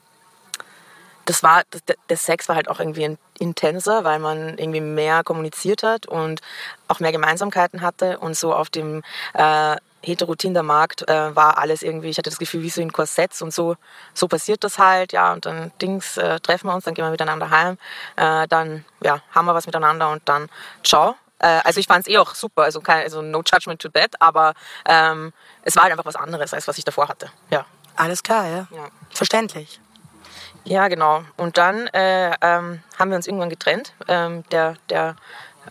das 1.25 1.43
war 1.43 1.63
der 2.09 2.17
Sex 2.17 2.49
war 2.49 2.55
halt 2.55 2.67
auch 2.67 2.79
irgendwie 2.79 3.17
intenser, 3.39 4.03
weil 4.03 4.19
man 4.19 4.57
irgendwie 4.57 4.81
mehr 4.81 5.23
kommuniziert 5.23 5.83
hat 5.83 6.05
und 6.05 6.41
auch 6.87 6.99
mehr 6.99 7.11
Gemeinsamkeiten 7.11 7.81
hatte 7.81 8.19
und 8.19 8.35
so 8.35 8.53
auf 8.53 8.69
dem 8.69 9.01
äh, 9.33 9.77
Hetero-Tinder-Markt 10.03 11.07
äh, 11.07 11.35
war 11.35 11.57
alles 11.57 11.83
irgendwie, 11.83 12.09
ich 12.09 12.17
hatte 12.17 12.29
das 12.29 12.39
Gefühl, 12.39 12.63
wie 12.63 12.69
so 12.69 12.81
in 12.81 12.91
Korsetts 12.91 13.41
und 13.41 13.53
so, 13.53 13.75
so 14.13 14.27
passiert 14.27 14.63
das 14.63 14.79
halt, 14.79 15.13
ja, 15.13 15.31
und 15.31 15.45
dann 15.45 15.71
Dings, 15.79 16.17
äh, 16.17 16.39
treffen 16.39 16.67
wir 16.67 16.73
uns, 16.73 16.85
dann 16.85 16.95
gehen 16.95 17.05
wir 17.05 17.11
miteinander 17.11 17.51
heim, 17.51 17.77
äh, 18.15 18.47
dann, 18.47 18.83
ja, 19.03 19.21
haben 19.31 19.45
wir 19.45 19.53
was 19.53 19.67
miteinander 19.67 20.09
und 20.11 20.27
dann 20.27 20.49
ciao. 20.83 21.15
Äh, 21.41 21.61
also 21.63 21.79
ich 21.79 21.87
fand 21.87 22.07
es 22.07 22.13
eh 22.13 22.17
auch 22.17 22.35
super, 22.35 22.63
also, 22.63 22.81
kein, 22.81 23.03
also 23.03 23.21
no 23.21 23.41
judgment 23.41 23.81
to 23.81 23.89
that, 23.89 24.13
aber 24.19 24.53
ähm, 24.85 25.33
es 25.63 25.75
war 25.75 25.83
halt 25.83 25.91
einfach 25.91 26.05
was 26.05 26.15
anderes, 26.15 26.53
als 26.53 26.67
was 26.67 26.77
ich 26.77 26.85
davor 26.85 27.07
hatte. 27.07 27.29
Ja. 27.49 27.65
Alles 27.95 28.23
klar, 28.23 28.47
ja. 28.47 28.67
ja. 28.71 28.87
Verständlich. 29.09 29.79
Ja, 30.63 30.87
genau. 30.87 31.23
Und 31.37 31.57
dann 31.57 31.87
äh, 31.87 32.31
ähm, 32.41 32.81
haben 32.97 33.09
wir 33.09 33.15
uns 33.15 33.27
irgendwann 33.27 33.49
getrennt. 33.49 33.93
Ähm, 34.07 34.43
der, 34.51 34.75
der, 34.89 35.15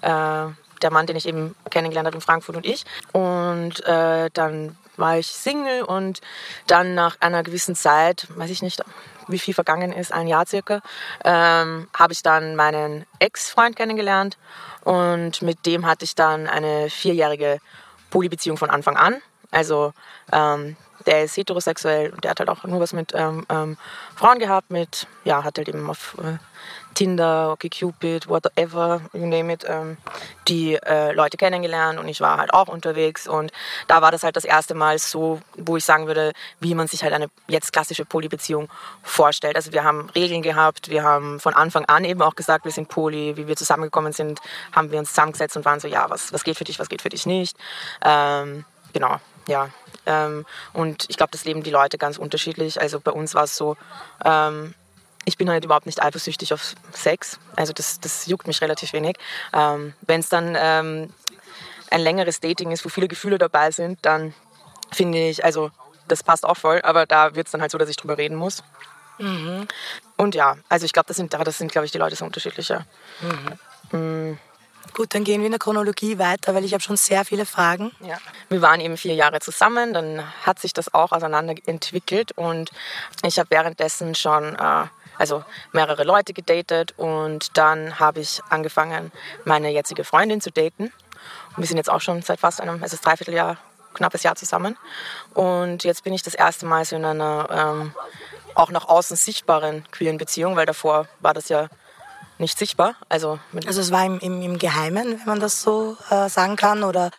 äh, 0.03 0.53
der 0.83 0.91
Mann, 0.91 1.07
den 1.07 1.17
ich 1.17 1.27
eben 1.27 1.55
kennengelernt 1.71 2.07
habe 2.07 2.17
in 2.17 2.21
Frankfurt 2.21 2.57
und 2.57 2.67
ich. 2.67 2.85
Und 3.13 3.85
äh, 3.87 4.31
dann 4.33 4.77
war 5.01 5.19
ich 5.19 5.27
Single 5.27 5.83
und 5.83 6.21
dann 6.67 6.95
nach 6.95 7.17
einer 7.21 7.43
gewissen 7.43 7.75
Zeit, 7.75 8.27
weiß 8.37 8.51
ich 8.51 8.63
nicht, 8.63 8.83
wie 9.29 9.39
viel 9.39 9.55
vergangen 9.55 9.93
ist, 9.93 10.13
ein 10.13 10.27
Jahr 10.27 10.47
circa, 10.47 10.81
ähm, 11.25 11.89
habe 11.97 12.13
ich 12.13 12.23
dann 12.23 12.57
meinen 12.57 13.07
Ex-Freund 13.19 13.77
kennengelernt 13.77 14.39
und 14.85 15.43
mit 15.43 15.67
dem 15.67 15.87
hatte 15.87 16.05
ich 16.05 16.15
dann 16.15 16.47
eine 16.47 16.91
vierjährige 16.91 17.59
Polybeziehung 18.11 18.57
von 18.57 18.71
Anfang 18.71 18.97
an. 18.97 19.21
Also 19.51 19.93
ähm, 20.33 20.77
der 21.07 21.25
ist 21.25 21.37
heterosexuell 21.37 22.11
und 22.11 22.25
der 22.25 22.33
hat 22.33 22.41
halt 22.41 22.49
auch 22.49 22.65
nur 22.65 22.81
was 22.81 22.93
mit 22.93 23.13
ähm, 23.15 23.47
ähm, 23.49 23.77
Frauen 24.17 24.39
gehabt, 24.39 24.71
mit, 24.71 25.07
ja, 25.25 25.45
hat 25.45 25.59
halt 25.59 25.69
eben 25.69 25.89
auf 25.89 26.17
äh, 26.19 26.39
Tinder, 26.95 27.53
OkCupid, 27.53 28.29
whatever, 28.29 29.01
you 29.13 29.27
name 29.27 29.53
it, 29.53 29.65
ähm, 29.67 29.97
die 30.49 30.75
äh, 30.75 31.13
Leute 31.13 31.37
kennengelernt 31.37 31.99
und 31.99 32.09
ich 32.09 32.21
war 32.21 32.39
halt 32.39 32.53
auch 32.53 32.69
unterwegs 32.69 33.29
und 33.29 33.53
da 33.87 34.03
war 34.03 34.11
das 34.11 34.23
halt 34.23 34.37
das 34.37 34.45
erste 34.45 34.75
Mal 34.75 34.99
so, 34.99 35.41
wo 35.57 35.77
ich 35.77 35.85
sagen 35.85 36.07
würde, 36.07 36.33
wie 36.59 36.75
man 36.75 36.89
sich 36.89 37.03
halt 37.03 37.13
eine 37.13 37.29
jetzt 37.49 37.73
klassische 37.73 38.05
Polybeziehung 38.05 38.69
vorstellt. 39.03 39.57
Also 39.57 39.73
wir 39.73 39.85
haben 39.85 40.11
Regeln 40.11 40.43
gehabt, 40.43 40.91
wir 40.91 41.03
haben 41.03 41.41
von 41.41 41.55
Anfang 41.55 41.85
an 41.87 42.05
eben 42.05 42.23
auch 42.23 42.35
gesagt, 42.35 42.65
wir 42.65 42.73
sind 42.73 42.89
Poly, 42.89 43.37
wie 43.37 43.47
wir 43.47 43.57
zusammengekommen 43.57 44.13
sind, 44.13 44.41
haben 44.73 44.91
wir 44.91 44.99
uns 44.99 45.11
zusammengesetzt 45.11 45.57
und 45.57 45.65
waren 45.65 45.81
so, 45.81 45.89
ja, 45.89 46.11
was, 46.11 46.33
was 46.33 46.45
geht 46.45 46.59
für 46.59 46.65
dich, 46.65 46.79
was 46.79 46.89
geht 46.89 47.03
für 47.03 47.09
dich 47.09 47.27
nicht. 47.27 47.57
Ähm, 48.05 48.65
genau, 48.93 49.17
ja. 49.47 49.71
Ähm, 50.11 50.45
und 50.73 51.07
ich 51.09 51.17
glaube, 51.17 51.31
das 51.31 51.45
leben 51.45 51.63
die 51.63 51.71
Leute 51.71 51.97
ganz 51.97 52.19
unterschiedlich. 52.19 52.81
Also 52.81 52.99
bei 53.01 53.13
uns 53.13 53.35
war 53.35 53.45
es 53.45 53.57
so, 53.57 53.77
ähm, 54.25 54.75
ich 55.25 55.37
bin 55.37 55.49
halt 55.49 55.65
überhaupt 55.65 55.87
nicht 55.87 56.03
eifersüchtig 56.03 56.53
auf 56.53 56.75
Sex. 56.93 57.39
Also 57.55 57.73
das, 57.73 58.01
das 58.01 58.27
juckt 58.27 58.47
mich 58.47 58.61
relativ 58.61 58.93
wenig. 58.93 59.17
Ähm, 59.53 59.95
Wenn 60.03 60.21
es 60.21 60.29
dann 60.29 60.57
ähm, 60.59 61.13
ein 61.91 62.01
längeres 62.01 62.41
Dating 62.41 62.73
ist, 62.73 62.85
wo 62.85 62.89
viele 62.89 63.09
Gefühle 63.09 63.39
dabei 63.39 63.71
sind, 63.71 63.99
dann 64.03 64.35
finde 64.93 65.19
ich, 65.29 65.45
also 65.45 65.71
das 66.09 66.25
passt 66.25 66.45
auch 66.45 66.57
voll, 66.57 66.81
aber 66.83 67.07
da 67.07 67.37
wird 67.37 67.47
es 67.47 67.53
dann 67.53 67.61
halt 67.61 67.71
so, 67.71 67.79
dass 67.79 67.89
ich 67.89 67.97
drüber 67.97 68.19
reden 68.19 68.35
muss. 68.35 68.65
Mhm. 69.19 69.69
Und 70.17 70.35
ja, 70.35 70.57
also 70.69 70.85
ich 70.87 70.93
glaube, 70.93 71.07
das 71.07 71.17
sind, 71.17 71.33
das 71.33 71.59
sind 71.59 71.71
glaube 71.71 71.87
ich, 71.87 71.93
die 71.93 71.99
Leute 71.99 72.17
so 72.17 72.25
unterschiedlicher. 72.25 72.85
Mhm. 73.21 73.99
Mhm. 73.99 74.39
Gut, 74.95 75.15
dann 75.15 75.25
gehen 75.25 75.41
wir 75.41 75.47
in 75.47 75.53
der 75.53 75.59
Chronologie 75.59 76.19
weiter, 76.19 76.55
weil 76.55 76.65
ich 76.65 76.73
habe 76.73 76.83
schon 76.83 76.97
sehr 76.97 77.25
viele 77.25 77.47
Fragen. 77.47 77.93
Ja. 78.01 78.19
Wir 78.49 78.61
waren 78.61 78.81
eben 78.81 78.97
vier 78.97 79.15
Jahre 79.15 79.41
zusammen, 79.41 79.93
dann 79.93 80.23
hat 80.45 80.59
sich 80.59 80.73
das 80.73 80.93
auch 80.93 81.13
auseinander 81.13 81.55
entwickelt 81.67 82.33
und 82.33 82.71
ich 83.25 83.39
habe 83.39 83.51
währenddessen 83.51 84.15
schon 84.15 84.57
äh, 84.57 84.87
also 85.21 85.45
mehrere 85.73 86.05
Leute 86.05 86.33
gedatet 86.33 86.95
und 86.97 87.57
dann 87.57 87.99
habe 87.99 88.21
ich 88.21 88.41
angefangen, 88.49 89.13
meine 89.45 89.71
jetzige 89.71 90.03
Freundin 90.03 90.41
zu 90.41 90.51
daten. 90.51 90.85
Und 90.85 91.59
wir 91.59 91.67
sind 91.67 91.77
jetzt 91.77 91.91
auch 91.91 92.01
schon 92.01 92.23
seit 92.23 92.41
fast 92.41 92.61
einem, 92.61 92.83
also 92.83 92.97
Dreivierteljahr, 92.97 93.59
knappes 93.93 94.23
Jahr 94.23 94.35
zusammen. 94.37 94.79
Und 95.35 95.85
jetzt 95.85 96.05
bin 96.05 96.15
ich 96.15 96.23
das 96.23 96.35
erste 96.35 96.65
Mal 96.65 96.87
so 96.87 96.97
in 96.97 97.05
einer 97.05 97.49
ähm, 97.51 97.95
auch 98.55 98.71
nach 98.71 98.89
außen 98.89 99.17
sichtbaren 99.17 99.85
queeren 99.91 100.17
Beziehung, 100.17 100.57
weil 100.57 100.67
davor 100.67 101.07
war 101.21 101.35
das 101.35 101.49
ja 101.51 101.69
nicht 102.39 102.59
sichtbar. 102.59 102.95
Also, 103.09 103.39
also 103.67 103.81
es 103.81 103.91
war 103.91 104.05
im, 104.05 104.19
im, 104.21 104.43
im 104.43 104.59
Geheimen, 104.59 105.19
wenn 105.19 105.27
man 105.27 105.41
das 105.41 105.63
so 105.63 105.97
äh, 106.11 106.29
sagen 106.29 106.57
kann, 106.57 106.83
oder 106.83 107.11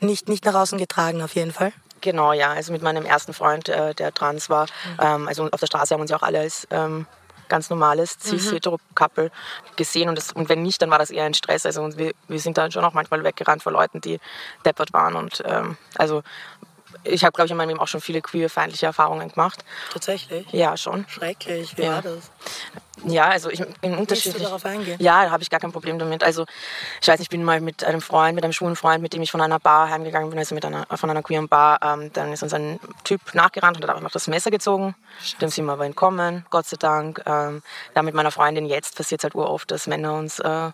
nicht, 0.00 0.28
nicht 0.28 0.44
nach 0.44 0.54
außen 0.54 0.78
getragen 0.78 1.22
auf 1.22 1.34
jeden 1.34 1.52
Fall? 1.52 1.72
Genau, 2.00 2.32
ja. 2.32 2.52
Also 2.52 2.72
mit 2.72 2.82
meinem 2.82 3.04
ersten 3.04 3.32
Freund, 3.32 3.68
äh, 3.68 3.94
der 3.94 4.12
trans 4.14 4.48
war. 4.48 4.64
Mhm. 4.64 4.98
Ähm, 5.00 5.28
also 5.28 5.48
auf 5.50 5.60
der 5.60 5.66
Straße 5.66 5.94
haben 5.94 6.00
uns 6.00 6.10
ja 6.10 6.16
auch 6.16 6.22
alle 6.22 6.40
als 6.40 6.66
ähm, 6.70 7.06
ganz 7.48 7.68
normales 7.68 8.16
cis-hetero-Couple 8.22 9.24
mhm. 9.24 9.76
gesehen. 9.76 10.08
Und, 10.08 10.16
das, 10.16 10.32
und 10.32 10.48
wenn 10.48 10.62
nicht, 10.62 10.80
dann 10.80 10.90
war 10.90 10.98
das 10.98 11.10
eher 11.10 11.24
ein 11.24 11.34
Stress. 11.34 11.66
Also 11.66 11.98
wir, 11.98 12.12
wir 12.28 12.40
sind 12.40 12.56
dann 12.56 12.72
schon 12.72 12.84
auch 12.84 12.94
manchmal 12.94 13.22
weggerannt 13.22 13.62
vor 13.62 13.72
Leuten, 13.72 14.00
die 14.00 14.18
deppert 14.64 14.92
waren. 14.92 15.16
Und 15.16 15.42
ähm, 15.44 15.76
also 15.96 16.22
ich 17.04 17.24
habe, 17.24 17.32
glaube 17.32 17.46
ich, 17.46 17.50
in 17.50 17.56
meinem 17.56 17.68
Leben 17.68 17.80
auch 17.80 17.88
schon 17.88 18.00
viele 18.00 18.20
queerfeindliche 18.20 18.86
Erfahrungen 18.86 19.28
gemacht. 19.28 19.64
Tatsächlich? 19.92 20.46
Ja, 20.52 20.76
schon. 20.76 21.06
Schrecklich. 21.08 21.76
Wie 21.76 21.82
ja. 21.82 21.94
war 21.94 22.02
das? 22.02 22.30
Ja, 23.04 23.28
also 23.28 23.50
ich 23.50 23.62
in 23.80 23.96
Unterschied. 23.96 24.34
du 24.34 24.40
darauf 24.40 24.64
eingehen? 24.64 24.96
Ja, 25.00 25.24
da 25.24 25.30
habe 25.30 25.42
ich 25.42 25.50
gar 25.50 25.60
kein 25.60 25.72
Problem 25.72 25.98
damit. 25.98 26.22
Also 26.22 26.44
ich 27.00 27.08
weiß, 27.08 27.20
ich 27.20 27.28
bin 27.28 27.42
mal 27.42 27.60
mit 27.60 27.82
einem 27.84 28.00
Freund, 28.00 28.34
mit 28.34 28.44
einem 28.44 28.52
schwulen 28.52 28.76
Freund, 28.76 29.02
mit 29.02 29.12
dem 29.14 29.22
ich 29.22 29.30
von 29.30 29.40
einer 29.40 29.58
Bar 29.58 29.88
heimgegangen 29.88 30.28
bin, 30.30 30.38
also 30.38 30.54
mit 30.54 30.64
einer 30.64 30.86
von 30.94 31.08
einer 31.08 31.22
queeren 31.22 31.48
Bar. 31.48 31.80
Ähm, 31.82 32.12
dann 32.12 32.32
ist 32.32 32.42
uns 32.42 32.52
ein 32.52 32.78
Typ 33.04 33.34
nachgerannt 33.34 33.76
und 33.76 33.88
hat 33.88 33.96
einfach 33.96 34.10
das 34.10 34.28
Messer 34.28 34.50
gezogen. 34.50 34.94
Scheiße. 35.20 35.36
Dem 35.38 35.48
sind 35.48 35.64
wir 35.66 35.72
aber 35.72 35.86
entkommen, 35.86 36.44
Gott 36.50 36.66
sei 36.66 36.76
Dank. 36.78 37.22
Ähm, 37.26 37.62
da 37.94 38.02
mit 38.02 38.14
meiner 38.14 38.30
Freundin 38.30 38.66
jetzt 38.66 38.96
passiert 38.96 39.20
es 39.20 39.24
halt 39.24 39.34
uroft, 39.34 39.70
dass 39.70 39.86
Männer 39.86 40.14
uns 40.14 40.38
äh, 40.38 40.70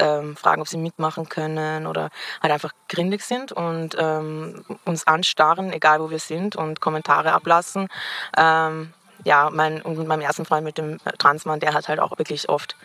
ähm, 0.00 0.36
fragen, 0.36 0.60
ob 0.60 0.68
sie 0.68 0.78
mitmachen 0.78 1.28
können 1.28 1.86
oder 1.86 2.10
halt 2.42 2.52
einfach 2.52 2.72
grindig 2.88 3.22
sind 3.22 3.52
und 3.52 3.96
ähm, 3.98 4.64
uns 4.84 5.06
anstarren, 5.06 5.72
egal 5.72 6.00
wo 6.00 6.10
wir 6.10 6.18
sind 6.18 6.56
und 6.56 6.80
Kommentare 6.80 7.32
ablassen. 7.32 7.88
Ähm, 8.36 8.92
ja, 9.24 9.50
mein, 9.50 9.82
und 9.82 9.98
mit 9.98 10.06
meinem 10.06 10.20
ersten 10.20 10.44
Freund, 10.44 10.64
mit 10.64 10.78
dem 10.78 10.98
Transmann, 11.18 11.60
der 11.60 11.74
hat 11.74 11.88
halt 11.88 12.00
auch 12.00 12.16
wirklich 12.18 12.48
oft, 12.48 12.76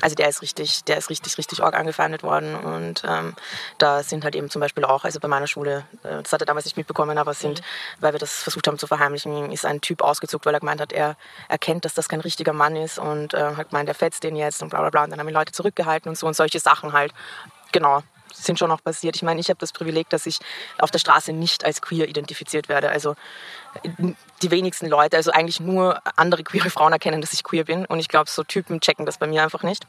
also 0.00 0.14
der 0.14 0.28
ist 0.28 0.42
richtig, 0.42 0.84
der 0.84 0.98
ist 0.98 1.10
richtig, 1.10 1.38
richtig 1.38 1.62
arg 1.62 1.74
angefeindet 1.74 2.22
worden. 2.22 2.54
Und 2.54 3.04
ähm, 3.06 3.34
da 3.78 4.02
sind 4.02 4.24
halt 4.24 4.34
eben 4.34 4.50
zum 4.50 4.60
Beispiel 4.60 4.84
auch, 4.84 5.04
also 5.04 5.20
bei 5.20 5.28
meiner 5.28 5.46
Schule, 5.46 5.84
äh, 6.02 6.22
das 6.22 6.32
hat 6.32 6.42
er 6.42 6.46
damals 6.46 6.64
nicht 6.64 6.76
mitbekommen, 6.76 7.18
aber 7.18 7.34
sind, 7.34 7.60
mhm. 7.60 7.64
weil 8.00 8.12
wir 8.12 8.18
das 8.18 8.42
versucht 8.42 8.66
haben 8.66 8.78
zu 8.78 8.86
verheimlichen, 8.86 9.52
ist 9.52 9.64
ein 9.64 9.80
Typ 9.80 10.02
ausgezuckt, 10.02 10.46
weil 10.46 10.54
er 10.54 10.60
gemeint 10.60 10.80
hat, 10.80 10.92
er 10.92 11.16
erkennt, 11.48 11.84
dass 11.84 11.94
das 11.94 12.08
kein 12.08 12.20
richtiger 12.20 12.52
Mann 12.52 12.76
ist 12.76 12.98
und 12.98 13.34
äh, 13.34 13.54
hat 13.56 13.70
gemeint, 13.70 13.88
er 13.88 13.94
fetzt 13.94 14.24
den 14.24 14.36
jetzt 14.36 14.62
und 14.62 14.70
bla 14.70 14.80
bla 14.80 14.90
bla. 14.90 15.04
Und 15.04 15.10
dann 15.10 15.20
haben 15.20 15.28
ihn 15.28 15.34
Leute 15.34 15.52
zurückgehalten 15.52 16.08
und 16.08 16.16
so 16.16 16.26
und 16.26 16.34
solche 16.34 16.60
Sachen 16.60 16.92
halt. 16.92 17.12
Genau, 17.72 18.02
sind 18.32 18.58
schon 18.58 18.70
auch 18.70 18.82
passiert. 18.82 19.16
Ich 19.16 19.22
meine, 19.22 19.40
ich 19.40 19.48
habe 19.48 19.58
das 19.58 19.72
Privileg, 19.72 20.08
dass 20.08 20.26
ich 20.26 20.38
auf 20.78 20.90
der 20.90 20.98
Straße 20.98 21.32
nicht 21.32 21.64
als 21.64 21.82
queer 21.82 22.08
identifiziert 22.08 22.68
werde. 22.68 22.90
Also 22.90 23.14
die 24.42 24.50
wenigsten 24.50 24.86
Leute, 24.86 25.16
also 25.16 25.30
eigentlich 25.30 25.60
nur 25.60 26.00
andere 26.16 26.42
queere 26.42 26.70
Frauen 26.70 26.92
erkennen, 26.92 27.20
dass 27.20 27.32
ich 27.32 27.42
queer 27.44 27.64
bin. 27.64 27.86
Und 27.86 27.98
ich 28.00 28.08
glaube, 28.08 28.30
so 28.30 28.44
Typen 28.44 28.80
checken 28.80 29.06
das 29.06 29.18
bei 29.18 29.26
mir 29.26 29.42
einfach 29.42 29.62
nicht. 29.62 29.86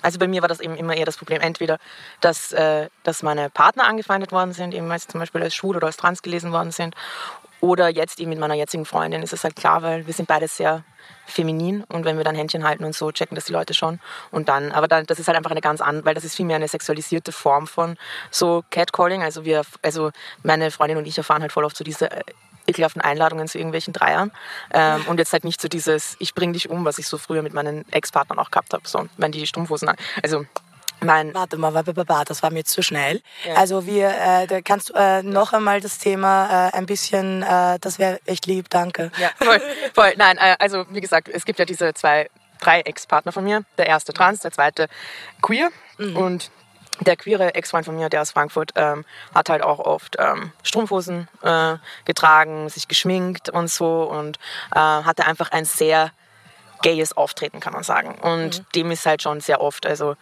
Also 0.00 0.18
bei 0.18 0.28
mir 0.28 0.42
war 0.42 0.48
das 0.48 0.60
eben 0.60 0.76
immer 0.76 0.96
eher 0.96 1.06
das 1.06 1.16
Problem, 1.16 1.40
entweder, 1.40 1.78
dass, 2.20 2.52
äh, 2.52 2.88
dass 3.04 3.22
meine 3.22 3.50
Partner 3.50 3.84
angefeindet 3.84 4.32
worden 4.32 4.52
sind, 4.52 4.74
eben 4.74 4.90
als 4.90 5.06
zum 5.06 5.20
Beispiel 5.20 5.42
als 5.42 5.54
schwul 5.54 5.76
oder 5.76 5.86
als 5.86 5.96
trans 5.96 6.22
gelesen 6.22 6.52
worden 6.52 6.72
sind. 6.72 6.94
Oder 7.62 7.88
jetzt 7.88 8.18
eben 8.18 8.30
mit 8.30 8.40
meiner 8.40 8.54
jetzigen 8.54 8.84
Freundin 8.84 9.22
ist 9.22 9.32
es 9.32 9.44
halt 9.44 9.54
klar, 9.54 9.82
weil 9.82 10.04
wir 10.04 10.12
sind 10.12 10.26
beide 10.26 10.48
sehr 10.48 10.82
feminin 11.26 11.84
und 11.84 12.04
wenn 12.04 12.16
wir 12.16 12.24
dann 12.24 12.34
Händchen 12.34 12.64
halten 12.64 12.84
und 12.84 12.92
so, 12.92 13.12
checken 13.12 13.36
das 13.36 13.44
die 13.44 13.52
Leute 13.52 13.72
schon. 13.72 14.00
Und 14.32 14.48
dann, 14.48 14.72
aber 14.72 14.88
dann, 14.88 15.06
das 15.06 15.20
ist 15.20 15.28
halt 15.28 15.38
einfach 15.38 15.52
eine 15.52 15.60
ganz 15.60 15.80
andere, 15.80 16.04
weil 16.04 16.14
das 16.14 16.24
ist 16.24 16.34
vielmehr 16.34 16.56
eine 16.56 16.66
sexualisierte 16.66 17.30
Form 17.30 17.68
von 17.68 17.96
so 18.32 18.64
Catcalling. 18.70 19.22
Also 19.22 19.44
wir, 19.44 19.62
also 19.80 20.10
meine 20.42 20.72
Freundin 20.72 20.98
und 20.98 21.06
ich 21.06 21.16
erfahren 21.16 21.40
halt 21.40 21.52
voll 21.52 21.64
oft 21.64 21.76
so 21.76 21.84
diese 21.84 22.10
äh, 22.10 22.22
ekelhaften 22.66 23.00
Einladungen 23.00 23.46
zu 23.46 23.58
irgendwelchen 23.58 23.92
Dreiern. 23.92 24.32
Ähm, 24.74 25.04
und 25.06 25.18
jetzt 25.18 25.32
halt 25.32 25.44
nicht 25.44 25.60
so 25.60 25.68
dieses, 25.68 26.16
ich 26.18 26.34
bring 26.34 26.52
dich 26.52 26.68
um, 26.68 26.84
was 26.84 26.98
ich 26.98 27.06
so 27.06 27.16
früher 27.16 27.42
mit 27.42 27.54
meinen 27.54 27.84
Ex-Partnern 27.92 28.40
auch 28.40 28.50
gehabt 28.50 28.74
habe. 28.74 28.88
So, 28.88 29.06
wenn 29.18 29.30
die 29.30 29.46
Strumpfhosen, 29.46 29.88
also 30.20 30.44
Nein. 31.02 31.34
Warte 31.34 31.56
mal, 31.58 31.72
das 32.24 32.42
war 32.42 32.50
mir 32.50 32.64
zu 32.64 32.82
schnell. 32.82 33.20
Ja. 33.46 33.54
Also 33.54 33.86
wir, 33.86 34.08
äh, 34.08 34.46
da 34.46 34.60
kannst 34.60 34.90
du 34.90 34.94
äh, 34.94 35.22
noch 35.22 35.52
einmal 35.52 35.80
das 35.80 35.98
Thema 35.98 36.68
äh, 36.68 36.76
ein 36.76 36.86
bisschen, 36.86 37.42
äh, 37.42 37.78
das 37.80 37.98
wäre 37.98 38.20
echt 38.26 38.46
lieb, 38.46 38.70
danke. 38.70 39.10
Ja, 39.18 39.30
voll, 39.36 39.60
voll. 39.94 40.14
Nein, 40.16 40.38
äh, 40.38 40.56
also 40.58 40.84
wie 40.90 41.00
gesagt, 41.00 41.28
es 41.28 41.44
gibt 41.44 41.58
ja 41.58 41.64
diese 41.64 41.92
zwei, 41.94 42.28
drei 42.60 42.80
Ex-Partner 42.80 43.32
von 43.32 43.44
mir. 43.44 43.64
Der 43.78 43.86
erste 43.86 44.12
trans, 44.12 44.40
der 44.40 44.52
zweite 44.52 44.88
queer 45.40 45.70
mhm. 45.98 46.16
und 46.16 46.50
der 47.00 47.16
queere 47.16 47.54
Ex-Freund 47.54 47.86
von 47.86 47.96
mir, 47.96 48.08
der 48.08 48.22
aus 48.22 48.30
Frankfurt, 48.30 48.72
ähm, 48.76 49.04
hat 49.34 49.48
halt 49.48 49.62
auch 49.62 49.78
oft 49.78 50.16
ähm, 50.18 50.52
Strumpfhosen 50.62 51.28
äh, 51.42 51.76
getragen, 52.04 52.68
sich 52.68 52.86
geschminkt 52.86 53.48
und 53.48 53.68
so 53.68 54.04
und 54.04 54.38
äh, 54.74 54.78
hatte 54.78 55.26
einfach 55.26 55.50
ein 55.50 55.64
sehr 55.64 56.12
gayes 56.82 57.16
Auftreten, 57.16 57.60
kann 57.60 57.72
man 57.72 57.82
sagen. 57.82 58.14
Und 58.20 58.58
mhm. 58.58 58.66
dem 58.74 58.90
ist 58.90 59.06
halt 59.06 59.22
schon 59.22 59.40
sehr 59.40 59.60
oft, 59.60 59.86
also 59.86 60.16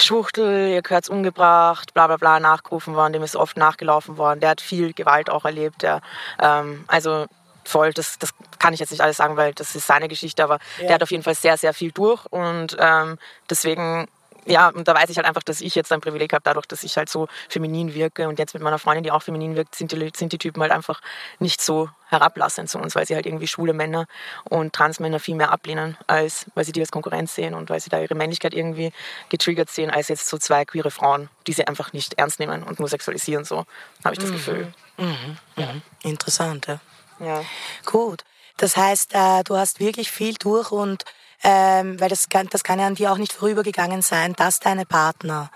Schwuchtel, 0.00 0.68
ihr 0.68 0.82
gehört's 0.82 1.08
umgebracht, 1.08 1.94
bla 1.94 2.06
bla 2.06 2.16
bla 2.16 2.40
nachgerufen 2.40 2.94
worden, 2.94 3.12
dem 3.12 3.22
ist 3.22 3.36
oft 3.36 3.56
nachgelaufen 3.56 4.18
worden. 4.18 4.40
Der 4.40 4.50
hat 4.50 4.60
viel 4.60 4.92
Gewalt 4.92 5.30
auch 5.30 5.44
erlebt. 5.44 5.82
Der, 5.82 6.00
ähm, 6.40 6.84
also 6.88 7.26
voll, 7.64 7.92
das, 7.92 8.18
das 8.18 8.30
kann 8.58 8.74
ich 8.74 8.80
jetzt 8.80 8.90
nicht 8.90 9.00
alles 9.00 9.16
sagen, 9.16 9.36
weil 9.36 9.52
das 9.52 9.74
ist 9.74 9.86
seine 9.86 10.08
Geschichte, 10.08 10.42
aber 10.42 10.58
ja. 10.78 10.86
der 10.86 10.94
hat 10.94 11.02
auf 11.02 11.10
jeden 11.10 11.22
Fall 11.22 11.34
sehr, 11.34 11.56
sehr 11.56 11.74
viel 11.74 11.92
durch 11.92 12.24
und 12.26 12.76
ähm, 12.78 13.18
deswegen 13.50 14.08
ja, 14.46 14.68
und 14.68 14.86
da 14.86 14.94
weiß 14.94 15.10
ich 15.10 15.16
halt 15.16 15.26
einfach, 15.26 15.42
dass 15.42 15.60
ich 15.60 15.74
jetzt 15.74 15.90
ein 15.92 16.00
Privileg 16.00 16.32
habe, 16.32 16.42
dadurch, 16.44 16.66
dass 16.66 16.84
ich 16.84 16.96
halt 16.96 17.08
so 17.08 17.26
feminin 17.48 17.94
wirke. 17.94 18.28
Und 18.28 18.38
jetzt 18.38 18.54
mit 18.54 18.62
meiner 18.62 18.78
Freundin, 18.78 19.02
die 19.02 19.10
auch 19.10 19.22
feminin 19.22 19.56
wirkt, 19.56 19.74
sind 19.74 19.90
die, 19.90 20.10
sind 20.14 20.32
die 20.32 20.38
Typen 20.38 20.62
halt 20.62 20.70
einfach 20.70 21.00
nicht 21.40 21.60
so 21.60 21.90
herablassend 22.08 22.70
zu 22.70 22.78
uns, 22.78 22.94
weil 22.94 23.06
sie 23.06 23.14
halt 23.14 23.26
irgendwie 23.26 23.48
schwule 23.48 23.72
Männer 23.72 24.06
und 24.44 24.72
Transmänner 24.72 25.18
viel 25.18 25.34
mehr 25.34 25.50
ablehnen, 25.50 25.96
als 26.06 26.46
weil 26.54 26.64
sie 26.64 26.72
die 26.72 26.80
als 26.80 26.92
Konkurrenz 26.92 27.34
sehen 27.34 27.54
und 27.54 27.68
weil 27.68 27.80
sie 27.80 27.90
da 27.90 28.00
ihre 28.00 28.14
Männlichkeit 28.14 28.54
irgendwie 28.54 28.92
getriggert 29.28 29.70
sehen, 29.70 29.90
als 29.90 30.08
jetzt 30.08 30.28
so 30.28 30.38
zwei 30.38 30.64
queere 30.64 30.90
Frauen, 30.90 31.28
die 31.46 31.52
sie 31.52 31.66
einfach 31.66 31.92
nicht 31.92 32.14
ernst 32.14 32.38
nehmen 32.38 32.62
und 32.62 32.78
nur 32.78 32.88
sexualisieren. 32.88 33.44
So 33.44 33.66
habe 34.04 34.14
ich 34.14 34.18
das 34.18 34.30
mhm. 34.30 34.34
Gefühl. 34.34 34.74
Mhm. 34.98 35.38
Ja. 35.56 35.72
Mhm. 35.72 35.82
Interessant, 36.02 36.66
ja. 36.66 36.80
ja. 37.18 37.42
Gut. 37.84 38.22
Das 38.56 38.76
heißt, 38.76 39.12
äh, 39.12 39.42
du 39.44 39.56
hast 39.56 39.80
wirklich 39.80 40.10
viel 40.10 40.34
durch 40.34 40.70
und 40.70 41.04
ähm, 41.42 42.00
weil 42.00 42.08
das 42.08 42.28
kann, 42.28 42.48
das 42.50 42.64
kann 42.64 42.78
ja 42.78 42.86
an 42.86 42.94
dir 42.94 43.12
auch 43.12 43.18
nicht 43.18 43.32
vorübergegangen 43.32 44.00
sein, 44.00 44.32
dass 44.34 44.60
deine 44.60 44.86
Partner 44.86 45.50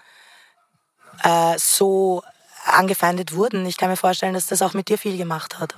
äh, 1.23 1.57
so 1.59 2.23
angefeindet 2.65 3.35
wurden. 3.35 3.65
Ich 3.67 3.77
kann 3.77 3.89
mir 3.89 3.97
vorstellen, 3.97 4.35
dass 4.35 4.47
das 4.47 4.63
auch 4.63 4.75
mit 4.75 4.89
dir 4.89 4.99
viel 4.99 5.17
gemacht 5.17 5.59
hat. 5.59 5.75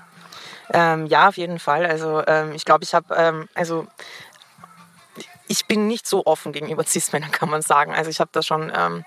Ähm, 0.72 1.06
ja, 1.06 1.28
auf 1.28 1.36
jeden 1.36 1.58
Fall. 1.58 1.86
Also 1.86 2.22
ähm, 2.26 2.52
ich 2.52 2.64
glaube, 2.64 2.84
ich 2.84 2.94
habe, 2.94 3.14
ähm, 3.14 3.48
also 3.54 3.86
ich 5.52 5.66
bin 5.66 5.86
nicht 5.86 6.06
so 6.06 6.24
offen 6.24 6.52
gegenüber 6.52 6.84
Cis-Männern, 6.86 7.30
kann 7.30 7.50
man 7.50 7.60
sagen. 7.62 7.92
Also 7.92 8.10
ich 8.10 8.20
habe 8.20 8.30
da 8.32 8.42
schon, 8.42 8.72
ähm, 8.74 9.04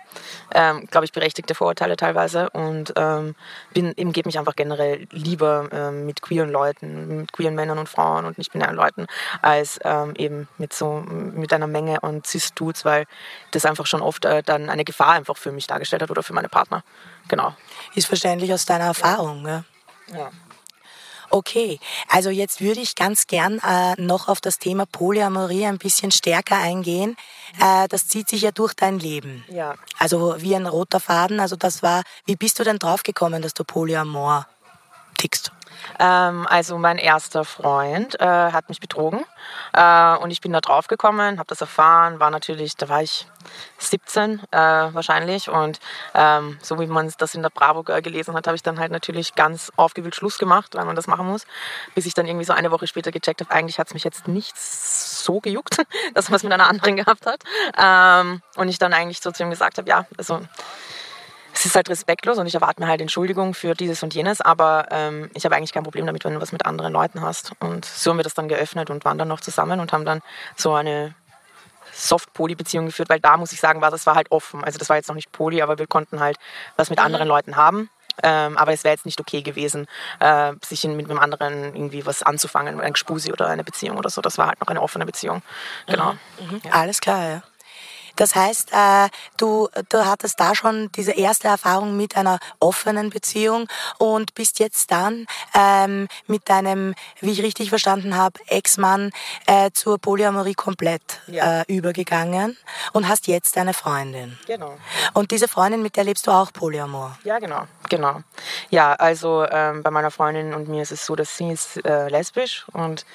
ähm, 0.54 0.88
glaube 0.92 1.06
ich, 1.06 1.12
berechtigte 1.12 1.56
Vorurteile 1.56 1.98
teilweise 1.98 2.50
und 2.52 2.94
ähm, 2.96 3.36
bin, 3.74 3.94
eben 3.98 4.14
gebe 4.14 4.28
mich 4.28 4.38
einfach 4.38 4.56
generell 4.56 5.08
lieber 5.12 5.68
ähm, 5.72 6.06
mit 6.06 6.22
queeren 6.22 6.52
Leuten, 6.52 7.22
mit 7.22 7.34
queeren 7.34 7.56
Männern 7.56 7.80
und 7.80 7.90
Frauen 7.90 8.26
und 8.26 8.38
nicht-binären 8.38 8.76
Leuten, 8.76 9.08
als 9.42 9.80
ähm, 9.84 10.14
eben 10.18 10.48
mit 10.58 10.74
so 10.74 11.04
mit 11.08 11.52
einer 11.52 11.68
Menge 11.68 12.04
an 12.04 12.24
Cis-Dudes, 12.24 12.86
weil 12.86 13.06
das 13.52 13.66
einfach 13.66 13.88
schon 13.88 14.02
oft 14.02 14.26
äh, 14.26 14.44
dann 14.44 14.70
eine 14.70 14.86
Gefahr 14.86 15.14
einfach 15.14 15.38
für 15.38 15.52
mich 15.52 15.66
dargestellt 15.66 16.04
hat 16.04 16.12
oder 16.12 16.24
für 16.24 16.34
meine 16.34 16.50
Partner. 16.50 16.84
Genau. 17.28 17.56
Ist 17.96 18.06
verständlich 18.08 18.54
aus 18.54 18.66
deiner 18.66 18.86
Erfahrung, 18.86 19.48
ja. 19.48 19.64
ja. 20.14 20.30
Okay, 21.30 21.80
also 22.10 22.30
jetzt 22.30 22.62
würde 22.62 22.80
ich 22.82 22.96
ganz 22.96 23.28
gern 23.28 23.60
äh, 23.60 24.00
noch 24.02 24.28
auf 24.28 24.42
das 24.42 24.60
Thema 24.60 24.86
Polyamorie 24.86 25.66
ein 25.66 25.78
bisschen 25.78 26.12
stärker 26.12 26.58
eingehen. 26.58 27.18
Äh, 27.60 27.88
das 27.88 28.08
zieht 28.08 28.30
sich 28.30 28.42
ja 28.42 28.52
durch 28.52 28.74
dein 28.74 29.00
Leben. 29.00 29.44
Ja. 29.50 29.76
Also 29.98 30.36
wie 30.40 30.56
ein 30.56 30.68
roter 30.68 31.00
Faden. 31.00 31.40
Also 31.40 31.56
das 31.56 31.84
war, 31.84 32.04
wie 32.26 32.36
bist 32.36 32.60
du 32.60 32.64
denn 32.64 32.80
draufgekommen, 32.80 33.42
dass 33.42 33.54
du 33.54 33.64
Polyamor 33.64 34.48
tickst? 35.18 35.52
Ähm, 36.00 36.48
also 36.50 36.78
mein 36.78 36.98
erster 36.98 37.46
Freund 37.46 38.20
äh, 38.20 38.26
hat 38.26 38.70
mich 38.70 38.80
betrogen. 38.80 39.24
Äh, 39.74 40.18
und 40.18 40.32
ich 40.32 40.42
bin 40.42 40.54
da 40.54 40.62
drauf 40.62 40.88
gekommen, 40.88 41.40
habe 41.40 41.48
das 41.48 41.62
erfahren, 41.62 42.20
war 42.20 42.30
natürlich, 42.30 42.76
da 42.76 42.90
war 42.90 43.02
ich 43.02 43.28
17 43.78 44.42
äh, 44.52 44.58
wahrscheinlich. 44.58 45.50
Und 45.50 45.80
ähm, 46.14 46.58
so 46.62 46.80
wie 46.80 46.88
man 46.88 47.12
das 47.18 47.36
in 47.36 47.42
der 47.42 47.50
Bravo 47.50 47.84
gelesen 47.84 48.34
hat, 48.34 48.48
habe 48.48 48.56
ich 48.56 48.64
dann 48.64 48.80
halt 48.80 48.92
natürlich 48.92 49.36
ganz 49.36 49.72
aufgewühlt 49.76 50.16
Schluss 50.16 50.38
gemacht, 50.38 50.76
weil 50.76 50.86
man 50.86 50.96
das 50.96 51.08
machen 51.08 51.28
muss, 51.28 51.46
bis 51.94 52.06
ich 52.06 52.14
dann 52.14 52.26
irgendwie 52.26 52.46
so 52.46 52.54
eine 52.54 52.72
Woche 52.72 52.88
später 52.88 53.12
gecheckt 53.12 53.42
habe, 53.42 53.52
eigentlich 53.52 53.80
hat 53.80 53.88
es 53.88 53.94
mich 53.94 54.04
jetzt 54.04 54.28
nicht 54.28 54.58
so 54.58 55.40
gejuckt, 55.40 55.78
dass 56.14 56.30
man 56.30 56.38
es 56.38 56.44
mit 56.44 56.54
einer 56.54 56.68
anderen 56.68 56.96
gehabt 56.96 57.26
hat. 57.26 57.44
Ähm, 57.78 58.42
und 58.56 58.70
ich 58.70 58.80
dann 58.80 58.94
eigentlich 58.94 59.22
so 59.22 59.32
zu 59.32 59.44
ihm 59.44 59.50
gesagt 59.50 59.78
habe, 59.78 59.90
ja, 59.90 60.06
also 60.18 60.42
es 61.56 61.66
ist 61.66 61.76
halt 61.76 61.90
respektlos 61.90 62.38
und 62.38 62.48
ich 62.48 62.56
erwarte 62.56 62.82
mir 62.82 62.88
halt 62.88 63.02
Entschuldigung 63.02 63.54
für 63.54 63.74
dieses 63.74 64.04
und 64.04 64.14
jenes, 64.14 64.42
aber 64.42 64.88
ähm, 64.92 65.30
ich 65.34 65.46
habe 65.46 65.56
eigentlich 65.56 65.72
kein 65.72 65.84
Problem 65.84 66.06
damit, 66.06 66.26
wenn 66.26 66.34
du 66.34 66.42
was 66.42 66.52
mit 66.52 66.66
anderen 66.66 66.92
Leuten 66.92 67.22
hast. 67.22 67.54
Und 67.60 67.86
so 67.86 68.12
haben 68.12 68.18
wir 68.18 68.24
das 68.24 68.34
dann 68.34 68.50
geöffnet 68.50 68.90
und 68.90 69.06
waren 69.06 69.18
dann 69.18 69.30
noch 69.30 69.40
zusammen 69.40 69.80
und 69.80 69.94
haben 69.94 70.06
dann 70.06 70.22
so 70.58 70.74
eine 70.74 71.16
Soft-Poly-Beziehung 71.94 72.88
geführt, 72.88 73.10
weil 73.10 73.22
da 73.22 73.38
muss 73.38 73.54
ich 73.54 73.62
sagen, 73.62 73.80
war 73.80 73.90
das 73.90 74.06
war 74.06 74.16
halt 74.16 74.32
offen. 74.32 74.64
Also 74.66 74.78
das 74.78 74.90
war 74.90 74.98
jetzt 74.98 75.08
noch 75.08 75.16
nicht 75.16 75.32
Poly, 75.32 75.62
aber 75.62 75.80
wir 75.80 75.88
konnten 75.88 76.20
halt 76.20 76.38
was 76.76 76.90
mit 76.90 77.00
mhm. 77.00 77.06
anderen 77.06 77.28
Leuten 77.28 77.56
haben. 77.56 77.90
Ähm, 78.24 78.58
aber 78.58 78.72
es 78.74 78.84
wäre 78.84 78.94
jetzt 78.94 79.06
nicht 79.06 79.20
okay 79.20 79.42
gewesen, 79.42 79.88
äh, 80.20 80.54
sich 80.66 80.84
mit 80.86 81.10
einem 81.10 81.20
anderen 81.20 81.76
irgendwie 81.76 82.06
was 82.06 82.24
anzufangen, 82.24 82.80
ein 82.80 82.94
Gespusi 82.94 83.32
oder 83.32 83.48
eine 83.48 83.64
Beziehung 83.64 83.98
oder 83.98 84.10
so. 84.10 84.22
Das 84.22 84.38
war 84.38 84.48
halt 84.48 84.60
noch 84.62 84.68
eine 84.68 84.82
offene 84.82 85.06
Beziehung. 85.06 85.42
Genau. 85.88 86.14
Mhm. 86.40 86.52
Mhm. 86.52 86.62
Ja. 86.64 86.72
Alles 86.72 87.02
klar, 87.02 87.30
ja. 87.30 87.44
Das 88.16 88.36
heißt, 88.36 88.72
äh, 88.72 89.10
du, 89.38 89.70
du 89.90 90.06
hattest 90.06 90.40
da 90.40 90.56
schon 90.56 90.92
diese 90.94 91.12
erste 91.12 91.48
Erfahrung 91.48 91.98
mit 91.98 92.16
einer 92.16 92.40
offenen 92.60 93.10
Beziehung 93.10 93.68
und 93.98 94.34
bist 94.36 94.60
jetzt 94.60 94.92
dann 94.92 95.26
ähm, 95.54 96.08
mit 96.28 96.50
deinem, 96.50 96.96
wie 97.20 97.32
ich 97.32 97.42
richtig 97.42 97.70
verstanden 97.70 98.16
habe, 98.16 98.40
Ex-Mann 98.48 99.12
äh, 99.48 99.72
zur 99.72 99.98
Polyamorie 100.00 100.54
komplett 100.54 101.02
ja. 101.28 101.62
äh, 101.62 101.64
übergegangen 101.68 102.58
und 102.94 103.08
hast 103.08 103.28
jetzt 103.28 103.58
eine 103.58 103.74
Freundin. 103.74 104.38
Genau. 104.48 104.78
Und 105.14 105.32
diese 105.32 105.48
Freundin, 105.48 105.82
mit 105.82 105.96
der 105.96 106.04
lebst 106.04 106.28
du 106.28 106.32
auch 106.32 106.52
Polyamor? 106.54 107.18
Ja, 107.24 107.40
genau. 107.40 107.64
Genau. 107.90 108.22
Ja, 108.70 108.94
also 108.94 109.46
ähm, 109.50 109.84
bei 109.84 109.92
meiner 109.92 110.12
Freundin 110.12 110.54
und 110.54 110.68
mir 110.68 110.82
ist 110.82 110.92
es 110.92 111.06
so, 111.06 111.16
dass 111.16 111.38
sie 111.38 111.52
ist 111.52 111.86
äh, 111.86 112.10
lesbisch 112.10 112.66
und 112.74 113.06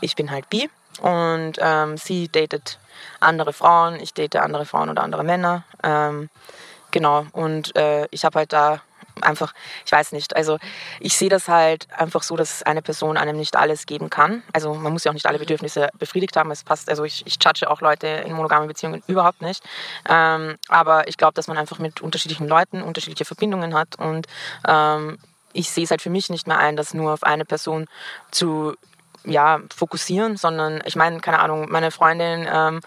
ich 0.00 0.16
bin 0.16 0.30
halt 0.30 0.48
bi. 0.48 0.68
Und 1.00 1.54
ähm, 1.58 1.96
sie 1.96 2.28
datet 2.28 2.78
andere 3.20 3.52
Frauen, 3.52 4.00
ich 4.00 4.14
date 4.14 4.36
andere 4.36 4.66
Frauen 4.66 4.90
oder 4.90 5.02
andere 5.02 5.24
Männer. 5.24 5.64
Ähm, 5.82 6.28
genau, 6.90 7.26
und 7.32 7.74
äh, 7.76 8.06
ich 8.10 8.24
habe 8.24 8.38
halt 8.38 8.52
da 8.52 8.80
einfach, 9.20 9.52
ich 9.84 9.92
weiß 9.92 10.12
nicht, 10.12 10.36
also 10.36 10.58
ich 11.00 11.16
sehe 11.16 11.28
das 11.28 11.48
halt 11.48 11.86
einfach 11.96 12.22
so, 12.22 12.36
dass 12.36 12.62
eine 12.62 12.82
Person 12.82 13.16
einem 13.16 13.36
nicht 13.36 13.56
alles 13.56 13.86
geben 13.86 14.10
kann. 14.10 14.42
Also 14.52 14.74
man 14.74 14.92
muss 14.92 15.04
ja 15.04 15.10
auch 15.10 15.14
nicht 15.14 15.26
alle 15.26 15.38
Bedürfnisse 15.38 15.88
befriedigt 15.98 16.36
haben. 16.36 16.50
Es 16.50 16.64
passt, 16.64 16.88
also 16.88 17.04
ich, 17.04 17.26
ich 17.26 17.38
judge 17.42 17.70
auch 17.70 17.80
Leute 17.80 18.06
in 18.06 18.32
monogamen 18.32 18.68
Beziehungen 18.68 19.02
überhaupt 19.06 19.42
nicht. 19.42 19.62
Ähm, 20.08 20.56
aber 20.68 21.08
ich 21.08 21.16
glaube, 21.16 21.34
dass 21.34 21.48
man 21.48 21.58
einfach 21.58 21.78
mit 21.78 22.00
unterschiedlichen 22.00 22.48
Leuten 22.48 22.82
unterschiedliche 22.82 23.24
Verbindungen 23.24 23.74
hat 23.74 23.96
und 23.98 24.26
ähm, 24.66 25.18
ich 25.54 25.70
sehe 25.70 25.84
es 25.84 25.90
halt 25.90 26.00
für 26.00 26.10
mich 26.10 26.30
nicht 26.30 26.46
mehr 26.46 26.58
ein, 26.58 26.76
das 26.76 26.94
nur 26.94 27.12
auf 27.12 27.24
eine 27.24 27.44
Person 27.44 27.86
zu 28.30 28.74
ja, 29.24 29.60
fokussieren, 29.74 30.36
sondern 30.36 30.80
ich 30.84 30.96
meine, 30.96 31.20
keine 31.20 31.40
Ahnung, 31.40 31.66
meine 31.70 31.90
Freundin, 31.90 32.48
ähm, 32.52 32.80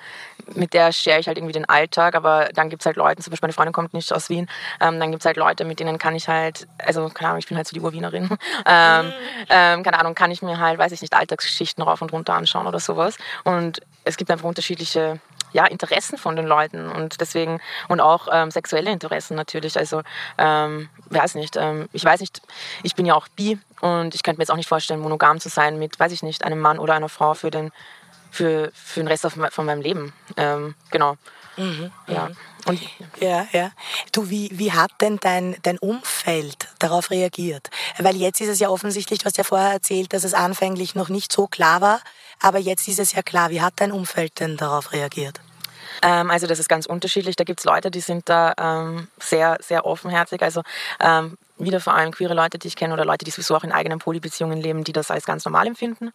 mit 0.53 0.73
der 0.73 0.91
share 0.91 1.19
ich 1.19 1.27
halt 1.27 1.37
irgendwie 1.37 1.53
den 1.53 1.67
Alltag, 1.67 2.15
aber 2.15 2.49
dann 2.53 2.69
gibt 2.69 2.81
es 2.81 2.85
halt 2.85 2.97
Leute, 2.97 3.23
zum 3.23 3.31
Beispiel 3.31 3.47
meine 3.47 3.53
Freundin 3.53 3.73
kommt 3.73 3.93
nicht 3.93 4.13
aus 4.13 4.29
Wien, 4.29 4.47
ähm, 4.79 4.99
dann 4.99 5.11
gibt 5.11 5.21
es 5.21 5.25
halt 5.25 5.37
Leute, 5.37 5.65
mit 5.65 5.79
denen 5.79 5.97
kann 5.97 6.15
ich 6.15 6.27
halt, 6.27 6.67
also 6.77 7.09
keine 7.09 7.29
Ahnung, 7.29 7.39
ich 7.39 7.47
bin 7.47 7.57
halt 7.57 7.67
so 7.67 7.73
die 7.73 7.81
Urwienerin, 7.81 8.29
ähm, 8.65 9.13
ähm, 9.49 9.83
keine 9.83 9.99
Ahnung, 9.99 10.13
kann 10.13 10.31
ich 10.31 10.41
mir 10.41 10.59
halt, 10.59 10.77
weiß 10.77 10.91
ich 10.91 11.01
nicht, 11.01 11.13
Alltagsgeschichten 11.13 11.83
rauf 11.83 12.01
und 12.01 12.11
runter 12.11 12.33
anschauen 12.33 12.67
oder 12.67 12.79
sowas. 12.79 13.17
Und 13.43 13.81
es 14.03 14.17
gibt 14.17 14.29
einfach 14.29 14.47
unterschiedliche 14.47 15.19
ja, 15.55 15.65
Interessen 15.65 16.17
von 16.17 16.35
den 16.35 16.45
Leuten 16.45 16.89
und 16.89 17.21
deswegen 17.21 17.61
und 17.87 18.01
auch 18.01 18.27
ähm, 18.29 18.51
sexuelle 18.51 18.91
Interessen 18.91 19.35
natürlich. 19.37 19.77
Also 19.77 20.01
ähm, 20.37 20.89
weiß 21.09 21.35
nicht, 21.35 21.55
ähm, 21.55 21.87
ich 21.93 22.03
weiß 22.03 22.19
nicht, 22.19 22.41
ich 22.83 22.93
bin 22.93 23.05
ja 23.05 23.15
auch 23.15 23.29
bi 23.29 23.57
und 23.79 24.13
ich 24.13 24.21
könnte 24.21 24.37
mir 24.37 24.43
jetzt 24.43 24.51
auch 24.51 24.57
nicht 24.57 24.67
vorstellen, 24.67 24.99
monogam 24.99 25.39
zu 25.39 25.47
sein 25.47 25.79
mit, 25.79 25.97
weiß 25.97 26.11
ich 26.11 26.23
nicht, 26.23 26.43
einem 26.43 26.59
Mann 26.59 26.77
oder 26.77 26.93
einer 26.93 27.07
Frau 27.07 27.35
für 27.35 27.51
den 27.51 27.71
für, 28.31 28.69
für 28.73 28.99
den 28.99 29.07
Rest 29.07 29.25
von 29.25 29.65
meinem 29.65 29.81
Leben. 29.81 30.11
Ähm, 30.35 30.75
genau. 30.91 31.15
Mhm, 31.55 31.89
ja. 32.07 32.27
Mhm. 32.27 32.35
Und 32.65 32.81
ja, 33.21 33.47
ja. 33.53 33.71
Du, 34.11 34.29
wie, 34.29 34.49
wie 34.51 34.73
hat 34.73 34.91
denn 34.99 35.19
dein, 35.21 35.55
dein 35.61 35.77
Umfeld 35.77 36.67
darauf 36.79 37.11
reagiert? 37.11 37.69
Weil 37.97 38.17
jetzt 38.17 38.41
ist 38.41 38.49
es 38.49 38.59
ja 38.59 38.67
offensichtlich, 38.67 39.19
du 39.19 39.25
hast 39.25 39.37
ja 39.37 39.45
vorher 39.45 39.71
erzählt, 39.71 40.11
dass 40.11 40.25
es 40.25 40.33
anfänglich 40.33 40.95
noch 40.95 41.07
nicht 41.07 41.31
so 41.31 41.47
klar 41.47 41.79
war, 41.79 42.01
aber 42.41 42.57
jetzt 42.57 42.89
ist 42.89 42.99
es 42.99 43.13
ja 43.13 43.21
klar. 43.21 43.51
Wie 43.51 43.61
hat 43.61 43.75
dein 43.77 43.93
Umfeld 43.93 44.39
denn 44.41 44.57
darauf 44.57 44.91
reagiert? 44.91 45.39
Ähm, 46.05 46.29
also 46.29 46.45
das 46.45 46.59
ist 46.59 46.69
ganz 46.69 46.85
unterschiedlich. 46.85 47.35
Da 47.35 47.43
gibt 47.43 47.59
es 47.59 47.65
Leute, 47.65 47.89
die 47.89 47.99
sind 47.99 48.29
da 48.29 48.53
ähm, 48.59 49.07
sehr, 49.19 49.57
sehr 49.59 49.85
offenherzig. 49.85 50.41
Also 50.43 50.61
ähm, 50.99 51.37
wieder 51.57 51.79
vor 51.79 51.95
allem 51.95 52.11
queere 52.11 52.35
Leute, 52.35 52.59
die 52.59 52.67
ich 52.67 52.75
kenne 52.75 52.93
oder 52.93 53.05
Leute, 53.05 53.25
die 53.25 53.31
sowieso 53.31 53.55
auch 53.55 53.63
in 53.63 53.71
eigenen 53.71 53.97
Polybeziehungen 53.97 54.61
leben, 54.61 54.83
die 54.83 54.93
das 54.93 55.09
als 55.09 55.25
ganz 55.25 55.45
normal 55.45 55.65
empfinden. 55.65 56.11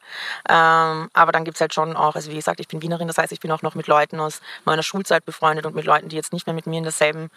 Ähm, 0.49 1.11
aber 1.12 1.32
dann 1.32 1.44
gibt 1.44 1.56
es 1.56 1.61
halt 1.61 1.75
schon 1.75 1.97
auch, 1.97 2.14
also 2.14 2.30
wie 2.30 2.37
gesagt, 2.37 2.61
ich 2.61 2.68
bin 2.68 2.82
Wienerin, 2.82 3.09
das 3.09 3.18
heißt, 3.18 3.32
ich 3.32 3.40
bin 3.40 3.50
auch 3.50 3.62
noch 3.62 3.75
mit 3.75 3.88
Leuten 3.88 4.20
aus 4.20 4.40
meiner 4.64 4.85
Schulzeit 4.85 5.25
befreundet 5.25 5.66
und 5.66 5.75
mit 5.75 5.87
Leuten, 5.87 6.09
die 6.09 6.16
jetzt 6.16 6.32
nicht 6.32 6.47
mehr 6.47 6.54
mit 6.54 6.66
mir 6.66 6.78
in 6.78 6.85
derselben 6.85 7.30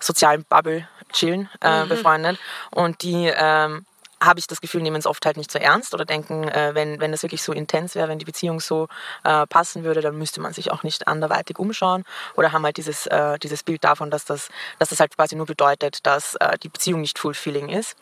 sozialen 0.00 0.44
Bubble 0.44 0.88
chillen, 1.12 1.48
äh, 1.60 1.84
mhm. 1.84 1.88
befreundet. 1.88 2.38
Und 2.70 3.02
die 3.02 3.32
ähm, 3.34 3.86
habe 4.22 4.38
ich 4.38 4.46
das 4.46 4.60
Gefühl, 4.60 4.82
nehmen 4.82 4.96
es 4.96 5.06
oft 5.06 5.26
halt 5.26 5.36
nicht 5.36 5.50
so 5.50 5.58
ernst 5.58 5.92
oder 5.94 6.04
denken, 6.04 6.48
äh, 6.48 6.74
wenn, 6.74 7.00
wenn 7.00 7.12
das 7.12 7.22
wirklich 7.22 7.42
so 7.42 7.52
intens 7.52 7.94
wäre, 7.94 8.08
wenn 8.08 8.18
die 8.18 8.24
Beziehung 8.24 8.60
so 8.60 8.88
äh, 9.24 9.46
passen 9.46 9.84
würde, 9.84 10.00
dann 10.00 10.16
müsste 10.16 10.40
man 10.40 10.52
sich 10.52 10.70
auch 10.72 10.82
nicht 10.82 11.06
anderweitig 11.06 11.58
umschauen 11.58 12.04
oder 12.34 12.52
haben 12.52 12.64
halt 12.64 12.78
dieses, 12.78 13.06
äh, 13.06 13.38
dieses 13.38 13.62
Bild 13.62 13.84
davon, 13.84 14.10
dass 14.10 14.24
das, 14.24 14.48
dass 14.78 14.88
das 14.88 15.00
halt 15.00 15.14
quasi 15.16 15.36
nur 15.36 15.46
bedeutet, 15.46 16.06
dass 16.06 16.34
äh, 16.36 16.56
die 16.58 16.68
Beziehung 16.68 17.02
nicht 17.02 17.18
fulfilling 17.18 17.68
ist. 17.68 17.96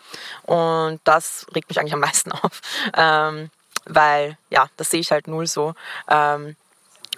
Und 0.44 1.00
das 1.04 1.46
regt 1.54 1.68
mich 1.68 1.80
eigentlich 1.80 1.94
am 1.94 2.00
meisten 2.00 2.32
auf, 2.32 2.60
ähm, 2.96 3.50
weil 3.86 4.38
ja, 4.50 4.68
das 4.76 4.90
sehe 4.90 5.00
ich 5.00 5.10
halt 5.10 5.26
null 5.26 5.46
so. 5.46 5.74
Ähm, 6.08 6.56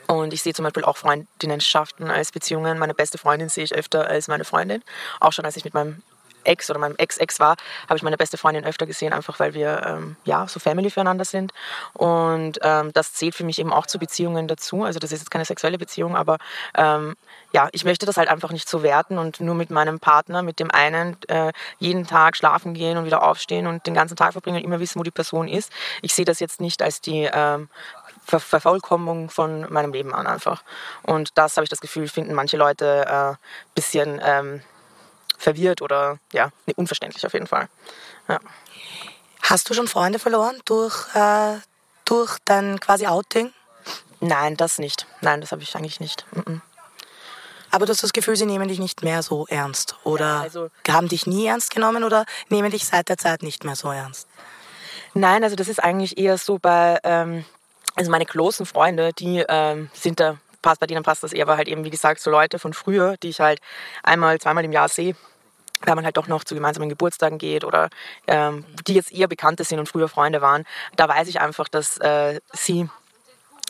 und 0.06 0.32
ich 0.32 0.42
sehe 0.42 0.54
zum 0.54 0.64
Beispiel 0.64 0.84
auch 0.84 0.96
Freundinnenschaften 0.96 2.10
als 2.10 2.30
Beziehungen. 2.30 2.78
Meine 2.78 2.94
beste 2.94 3.18
Freundin 3.18 3.48
sehe 3.48 3.64
ich 3.64 3.74
öfter 3.74 4.06
als 4.06 4.28
meine 4.28 4.44
Freundin. 4.44 4.82
Auch 5.20 5.32
schon 5.32 5.44
als 5.44 5.56
ich 5.56 5.64
mit 5.64 5.74
meinem 5.74 6.02
Ex 6.46 6.70
oder 6.70 6.78
meinem 6.78 6.96
Ex-Ex 6.96 7.40
war, 7.40 7.56
habe 7.88 7.96
ich 7.96 8.02
meine 8.02 8.16
beste 8.16 8.38
Freundin 8.38 8.64
öfter 8.64 8.86
gesehen, 8.86 9.12
einfach 9.12 9.38
weil 9.40 9.54
wir 9.54 9.82
ähm, 9.86 10.16
ja 10.24 10.46
so 10.48 10.60
Family 10.60 10.90
füreinander 10.90 11.24
sind. 11.24 11.52
Und 11.92 12.58
ähm, 12.62 12.92
das 12.92 13.14
zählt 13.14 13.34
für 13.34 13.44
mich 13.44 13.58
eben 13.58 13.72
auch 13.72 13.86
zu 13.86 13.98
Beziehungen 13.98 14.48
dazu. 14.48 14.84
Also 14.84 14.98
das 14.98 15.12
ist 15.12 15.20
jetzt 15.20 15.30
keine 15.30 15.44
sexuelle 15.44 15.78
Beziehung, 15.78 16.16
aber 16.16 16.38
ähm, 16.74 17.16
ja, 17.52 17.68
ich 17.72 17.84
möchte 17.84 18.06
das 18.06 18.16
halt 18.16 18.28
einfach 18.28 18.52
nicht 18.52 18.68
so 18.68 18.82
werten 18.82 19.18
und 19.18 19.40
nur 19.40 19.54
mit 19.54 19.70
meinem 19.70 20.00
Partner, 20.00 20.42
mit 20.42 20.60
dem 20.60 20.70
einen 20.70 21.16
äh, 21.28 21.52
jeden 21.78 22.06
Tag 22.06 22.36
schlafen 22.36 22.74
gehen 22.74 22.98
und 22.98 23.06
wieder 23.06 23.22
aufstehen 23.22 23.66
und 23.66 23.86
den 23.86 23.94
ganzen 23.94 24.16
Tag 24.16 24.32
verbringen 24.32 24.58
und 24.58 24.64
immer 24.64 24.80
wissen, 24.80 24.98
wo 24.98 25.02
die 25.02 25.10
Person 25.10 25.48
ist. 25.48 25.72
Ich 26.02 26.14
sehe 26.14 26.24
das 26.24 26.40
jetzt 26.40 26.60
nicht 26.60 26.82
als 26.82 27.00
die 27.00 27.28
ähm, 27.32 27.68
Ver 28.26 28.40
Vervollkommnung 28.40 29.30
von 29.30 29.72
meinem 29.72 29.92
Leben 29.92 30.12
an 30.12 30.26
einfach. 30.26 30.64
Und 31.04 31.38
das 31.38 31.56
habe 31.56 31.62
ich 31.62 31.70
das 31.70 31.80
Gefühl, 31.80 32.08
finden 32.08 32.34
manche 32.34 32.56
Leute 32.56 33.06
ein 33.08 33.34
äh, 33.34 33.36
bisschen 33.76 34.20
ähm, 34.20 34.62
verwirrt 35.38 35.82
oder 35.82 36.18
ja, 36.32 36.50
unverständlich 36.76 37.26
auf 37.26 37.32
jeden 37.32 37.46
Fall. 37.46 37.68
Ja. 38.28 38.40
Hast 39.42 39.70
du 39.70 39.74
schon 39.74 39.88
Freunde 39.88 40.18
verloren 40.18 40.60
durch, 40.64 41.14
äh, 41.14 41.58
durch 42.04 42.38
dein 42.44 42.80
quasi 42.80 43.06
Outing? 43.06 43.52
Nein, 44.20 44.56
das 44.56 44.78
nicht. 44.78 45.06
Nein, 45.20 45.40
das 45.40 45.52
habe 45.52 45.62
ich 45.62 45.74
eigentlich 45.76 46.00
nicht. 46.00 46.26
Mm 46.32 46.40
-mm. 46.40 46.60
Aber 47.70 47.84
du 47.84 47.92
hast 47.92 48.02
das 48.02 48.12
Gefühl, 48.12 48.36
sie 48.36 48.46
nehmen 48.46 48.68
dich 48.68 48.78
nicht 48.78 49.02
mehr 49.02 49.22
so 49.22 49.46
ernst 49.48 49.96
oder 50.04 50.26
ja, 50.26 50.40
also 50.40 50.70
haben 50.88 51.08
dich 51.08 51.26
nie 51.26 51.46
ernst 51.46 51.74
genommen 51.74 52.04
oder 52.04 52.24
nehmen 52.48 52.70
dich 52.70 52.86
seit 52.86 53.08
der 53.08 53.18
Zeit 53.18 53.42
nicht 53.42 53.64
mehr 53.64 53.76
so 53.76 53.90
ernst? 53.90 54.28
Nein, 55.14 55.44
also 55.44 55.56
das 55.56 55.68
ist 55.68 55.82
eigentlich 55.82 56.18
eher 56.18 56.38
so 56.38 56.58
bei, 56.58 56.98
ähm, 57.04 57.44
also 57.94 58.10
meine 58.10 58.26
großen 58.26 58.66
Freunde, 58.66 59.12
die 59.12 59.44
ähm, 59.48 59.90
sind 59.92 60.20
da 60.20 60.38
passt, 60.66 60.80
bei 60.80 60.88
denen 60.88 61.04
passt 61.04 61.22
das 61.22 61.32
eher, 61.32 61.44
aber 61.44 61.56
halt 61.56 61.68
eben, 61.68 61.84
wie 61.84 61.90
gesagt, 61.90 62.18
so 62.20 62.28
Leute 62.28 62.58
von 62.58 62.72
früher, 62.72 63.16
die 63.18 63.28
ich 63.28 63.38
halt 63.38 63.60
einmal, 64.02 64.40
zweimal 64.40 64.64
im 64.64 64.72
Jahr 64.72 64.88
sehe, 64.88 65.14
weil 65.82 65.94
man 65.94 66.04
halt 66.04 66.16
doch 66.16 66.26
noch 66.26 66.42
zu 66.42 66.56
gemeinsamen 66.56 66.88
Geburtstagen 66.88 67.38
geht 67.38 67.62
oder 67.62 67.88
ähm, 68.26 68.64
die 68.88 68.94
jetzt 68.94 69.12
eher 69.12 69.28
Bekannte 69.28 69.62
sind 69.62 69.78
und 69.78 69.88
früher 69.88 70.08
Freunde 70.08 70.42
waren, 70.42 70.64
da 70.96 71.08
weiß 71.08 71.28
ich 71.28 71.40
einfach, 71.40 71.68
dass 71.68 71.98
äh, 71.98 72.40
sie 72.52 72.88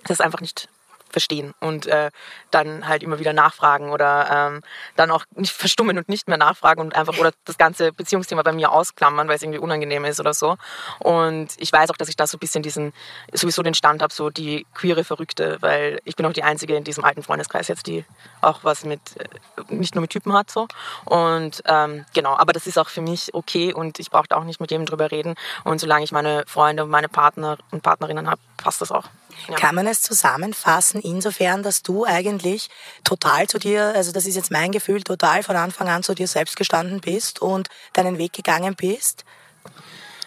das 0.04 0.22
einfach 0.22 0.40
nicht 0.40 0.70
verstehen 1.10 1.54
und 1.60 1.86
äh, 1.86 2.10
dann 2.50 2.88
halt 2.88 3.02
immer 3.02 3.18
wieder 3.18 3.32
nachfragen 3.32 3.90
oder 3.90 4.28
ähm, 4.30 4.62
dann 4.96 5.10
auch 5.10 5.24
nicht 5.34 5.52
verstummen 5.52 5.98
und 5.98 6.08
nicht 6.08 6.28
mehr 6.28 6.36
nachfragen 6.36 6.80
und 6.80 6.94
einfach 6.94 7.18
oder 7.18 7.32
das 7.44 7.58
ganze 7.58 7.92
Beziehungsthema 7.92 8.42
bei 8.42 8.52
mir 8.52 8.72
ausklammern, 8.72 9.28
weil 9.28 9.36
es 9.36 9.42
irgendwie 9.42 9.58
unangenehm 9.58 10.04
ist 10.04 10.20
oder 10.20 10.34
so. 10.34 10.56
Und 10.98 11.48
ich 11.58 11.72
weiß 11.72 11.90
auch, 11.90 11.96
dass 11.96 12.08
ich 12.08 12.16
da 12.16 12.26
so 12.26 12.36
ein 12.36 12.40
bisschen 12.40 12.62
diesen, 12.62 12.92
sowieso 13.32 13.62
den 13.62 13.74
Stand 13.74 14.02
habe, 14.02 14.12
so 14.12 14.30
die 14.30 14.66
queere 14.74 15.04
Verrückte, 15.04 15.58
weil 15.60 16.00
ich 16.04 16.16
bin 16.16 16.26
auch 16.26 16.32
die 16.32 16.42
Einzige 16.42 16.76
in 16.76 16.84
diesem 16.84 17.04
alten 17.04 17.22
Freundeskreis 17.22 17.68
jetzt, 17.68 17.86
die 17.86 18.04
auch 18.40 18.60
was 18.62 18.84
mit, 18.84 19.00
äh, 19.18 19.24
nicht 19.68 19.94
nur 19.94 20.02
mit 20.02 20.10
Typen 20.10 20.32
hat 20.32 20.50
so. 20.50 20.66
Und 21.04 21.62
ähm, 21.66 22.04
genau, 22.14 22.36
aber 22.36 22.52
das 22.52 22.66
ist 22.66 22.78
auch 22.78 22.88
für 22.88 23.02
mich 23.02 23.34
okay 23.34 23.72
und 23.72 23.98
ich 23.98 24.10
brauche 24.10 24.26
auch 24.30 24.44
nicht 24.44 24.60
mit 24.60 24.70
jedem 24.70 24.86
drüber 24.86 25.10
reden. 25.10 25.34
Und 25.64 25.80
solange 25.80 26.04
ich 26.04 26.12
meine 26.12 26.44
Freunde 26.46 26.84
und 26.84 26.90
meine 26.90 27.08
Partner 27.08 27.58
und 27.70 27.82
Partnerinnen 27.82 28.28
habe, 28.30 28.40
passt 28.56 28.80
das 28.80 28.92
auch. 28.92 29.04
Ja. 29.48 29.54
Kann 29.56 29.74
man 29.74 29.86
es 29.86 30.02
zusammenfassen, 30.02 31.00
insofern, 31.00 31.62
dass 31.62 31.82
du 31.82 32.04
eigentlich 32.04 32.68
total 33.04 33.46
zu 33.46 33.58
dir, 33.58 33.92
also 33.94 34.12
das 34.12 34.26
ist 34.26 34.34
jetzt 34.34 34.50
mein 34.50 34.72
Gefühl, 34.72 35.02
total 35.02 35.42
von 35.42 35.56
Anfang 35.56 35.88
an 35.88 36.02
zu 36.02 36.14
dir 36.14 36.26
selbst 36.26 36.56
gestanden 36.56 37.00
bist 37.00 37.40
und 37.40 37.68
deinen 37.92 38.18
Weg 38.18 38.32
gegangen 38.32 38.74
bist? 38.74 39.24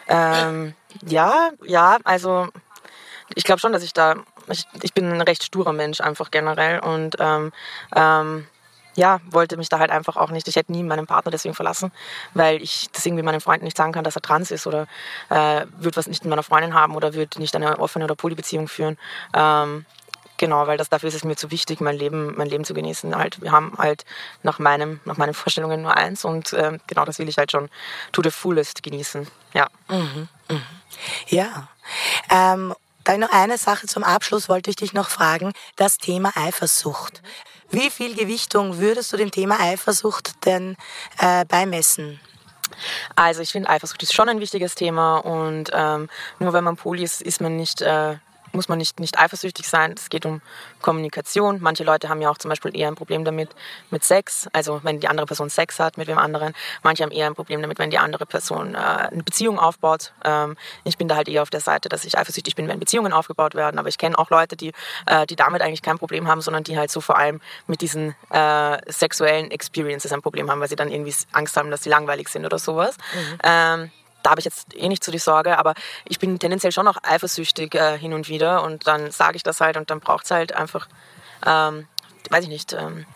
Ähm, 0.08 0.74
ja, 1.06 1.50
ja, 1.64 1.98
also 2.04 2.48
ich 3.34 3.44
glaube 3.44 3.60
schon, 3.60 3.72
dass 3.72 3.82
ich 3.82 3.92
da, 3.92 4.16
ich, 4.48 4.64
ich, 4.82 4.92
bin 4.92 5.12
ein 5.12 5.20
recht 5.20 5.44
sturer 5.44 5.72
Mensch 5.72 6.00
einfach 6.00 6.30
generell 6.30 6.80
und 6.80 7.16
ähm, 7.20 7.52
ähm, 7.94 8.46
ja, 8.94 9.20
wollte 9.30 9.56
mich 9.56 9.68
da 9.68 9.78
halt 9.78 9.90
einfach 9.90 10.16
auch 10.16 10.30
nicht, 10.30 10.48
ich 10.48 10.56
hätte 10.56 10.72
nie 10.72 10.82
meinen 10.82 11.06
Partner 11.06 11.30
deswegen 11.30 11.54
verlassen, 11.54 11.92
weil 12.34 12.62
ich 12.62 12.88
das 12.92 13.06
irgendwie 13.06 13.22
meinen 13.22 13.40
Freunden 13.40 13.64
nicht 13.64 13.76
sagen 13.76 13.92
kann, 13.92 14.04
dass 14.04 14.16
er 14.16 14.22
trans 14.22 14.50
ist 14.50 14.66
oder 14.66 14.86
äh, 15.28 15.66
wird 15.78 15.96
was 15.96 16.06
nicht 16.06 16.24
mit 16.24 16.30
meiner 16.30 16.42
Freundin 16.42 16.74
haben 16.74 16.94
oder 16.96 17.14
wird 17.14 17.38
nicht 17.38 17.54
eine 17.54 17.78
offene 17.78 18.04
oder 18.04 18.14
Polybeziehung 18.14 18.68
führen. 18.68 18.98
Ähm, 19.34 19.84
genau, 20.36 20.66
weil 20.66 20.78
das 20.78 20.88
dafür 20.88 21.08
ist 21.08 21.14
es 21.14 21.24
mir 21.24 21.36
zu 21.36 21.50
wichtig, 21.50 21.80
mein 21.80 21.96
Leben, 21.96 22.34
mein 22.36 22.48
Leben 22.48 22.64
zu 22.64 22.74
genießen. 22.74 23.16
Halt, 23.16 23.40
wir 23.40 23.52
haben 23.52 23.74
halt 23.78 24.04
nach 24.42 24.58
meinem, 24.58 25.00
nach 25.04 25.16
meinen 25.16 25.34
Vorstellungen 25.34 25.82
nur 25.82 25.96
eins 25.96 26.24
und 26.24 26.52
äh, 26.52 26.78
genau 26.86 27.04
das 27.04 27.18
will 27.18 27.28
ich 27.28 27.38
halt 27.38 27.52
schon 27.52 27.68
to 28.12 28.22
the 28.22 28.30
fullest 28.30 28.82
genießen. 28.82 29.28
Ja. 29.54 29.68
Mhm, 29.88 30.28
mh. 30.48 30.60
Ja. 31.28 31.68
Ähm, 32.30 32.74
Noch 33.18 33.32
eine 33.32 33.58
Sache 33.58 33.86
zum 33.86 34.04
Abschluss 34.04 34.48
wollte 34.48 34.70
ich 34.70 34.76
dich 34.76 34.92
noch 34.92 35.08
fragen. 35.08 35.52
Das 35.76 35.98
Thema 35.98 36.32
Eifersucht. 36.36 37.22
Wie 37.70 37.90
viel 37.90 38.14
Gewichtung 38.14 38.78
würdest 38.78 39.12
du 39.12 39.16
dem 39.16 39.30
Thema 39.30 39.60
Eifersucht 39.60 40.44
denn 40.44 40.76
äh, 41.18 41.44
beimessen? 41.44 42.20
Also 43.16 43.42
ich 43.42 43.52
finde 43.52 43.68
Eifersucht 43.68 44.02
ist 44.02 44.12
schon 44.12 44.28
ein 44.28 44.40
wichtiges 44.40 44.74
Thema 44.74 45.18
und 45.18 45.70
ähm, 45.72 46.08
nur 46.38 46.52
wenn 46.52 46.64
man 46.64 46.76
poly 46.76 47.02
ist, 47.02 47.20
ist 47.20 47.40
man 47.40 47.56
nicht 47.56 47.82
äh, 47.82 48.16
muss 48.52 48.68
man 48.68 48.78
nicht, 48.78 49.00
nicht 49.00 49.18
eifersüchtig 49.18 49.68
sein. 49.68 49.94
Es 49.96 50.08
geht 50.08 50.26
um 50.26 50.40
Kommunikation. 50.80 51.58
Manche 51.60 51.84
Leute 51.84 52.08
haben 52.08 52.20
ja 52.20 52.30
auch 52.30 52.38
zum 52.38 52.48
Beispiel 52.48 52.76
eher 52.76 52.88
ein 52.88 52.94
Problem 52.94 53.24
damit 53.24 53.50
mit 53.90 54.04
Sex, 54.04 54.48
also 54.52 54.80
wenn 54.82 55.00
die 55.00 55.08
andere 55.08 55.26
Person 55.26 55.50
Sex 55.50 55.78
hat 55.78 55.98
mit 55.98 56.08
wem 56.08 56.18
anderen. 56.18 56.54
Manche 56.82 57.02
haben 57.02 57.12
eher 57.12 57.26
ein 57.26 57.34
Problem 57.34 57.60
damit, 57.60 57.78
wenn 57.78 57.90
die 57.90 57.98
andere 57.98 58.26
Person 58.26 58.74
äh, 58.74 58.78
eine 58.78 59.22
Beziehung 59.22 59.58
aufbaut. 59.58 60.12
Ähm, 60.24 60.56
ich 60.84 60.98
bin 60.98 61.08
da 61.08 61.16
halt 61.16 61.28
eher 61.28 61.42
auf 61.42 61.50
der 61.50 61.60
Seite, 61.60 61.88
dass 61.88 62.04
ich 62.04 62.18
eifersüchtig 62.18 62.54
bin, 62.54 62.68
wenn 62.68 62.80
Beziehungen 62.80 63.12
aufgebaut 63.12 63.54
werden. 63.54 63.78
Aber 63.78 63.88
ich 63.88 63.98
kenne 63.98 64.18
auch 64.18 64.30
Leute, 64.30 64.56
die, 64.56 64.72
äh, 65.06 65.26
die 65.26 65.36
damit 65.36 65.62
eigentlich 65.62 65.82
kein 65.82 65.98
Problem 65.98 66.28
haben, 66.28 66.40
sondern 66.40 66.64
die 66.64 66.78
halt 66.78 66.90
so 66.90 67.00
vor 67.00 67.18
allem 67.18 67.40
mit 67.66 67.80
diesen 67.80 68.14
äh, 68.30 68.78
sexuellen 68.90 69.50
Experiences 69.50 70.12
ein 70.12 70.22
Problem 70.22 70.50
haben, 70.50 70.60
weil 70.60 70.68
sie 70.68 70.76
dann 70.76 70.90
irgendwie 70.90 71.14
Angst 71.32 71.56
haben, 71.56 71.70
dass 71.70 71.82
sie 71.82 71.90
langweilig 71.90 72.28
sind 72.28 72.44
oder 72.44 72.58
sowas. 72.58 72.96
Mhm. 73.14 73.38
Ähm, 73.42 73.90
da 74.22 74.30
habe 74.30 74.40
ich 74.40 74.44
jetzt 74.44 74.74
eh 74.74 74.88
nicht 74.88 75.04
so 75.04 75.12
die 75.12 75.18
Sorge, 75.18 75.58
aber 75.58 75.74
ich 76.04 76.18
bin 76.18 76.38
tendenziell 76.38 76.72
schon 76.72 76.88
auch 76.88 76.98
eifersüchtig 77.02 77.74
äh, 77.74 77.98
hin 77.98 78.12
und 78.12 78.28
wieder 78.28 78.62
und 78.62 78.86
dann 78.86 79.10
sage 79.10 79.36
ich 79.36 79.42
das 79.42 79.60
halt 79.60 79.76
und 79.76 79.90
dann 79.90 80.00
braucht 80.00 80.24
es 80.24 80.30
halt 80.30 80.52
einfach, 80.54 80.88
ähm, 81.46 81.86
weiß 82.30 82.44
ich 82.44 82.50
nicht, 82.50 82.72
ähm, 82.72 83.06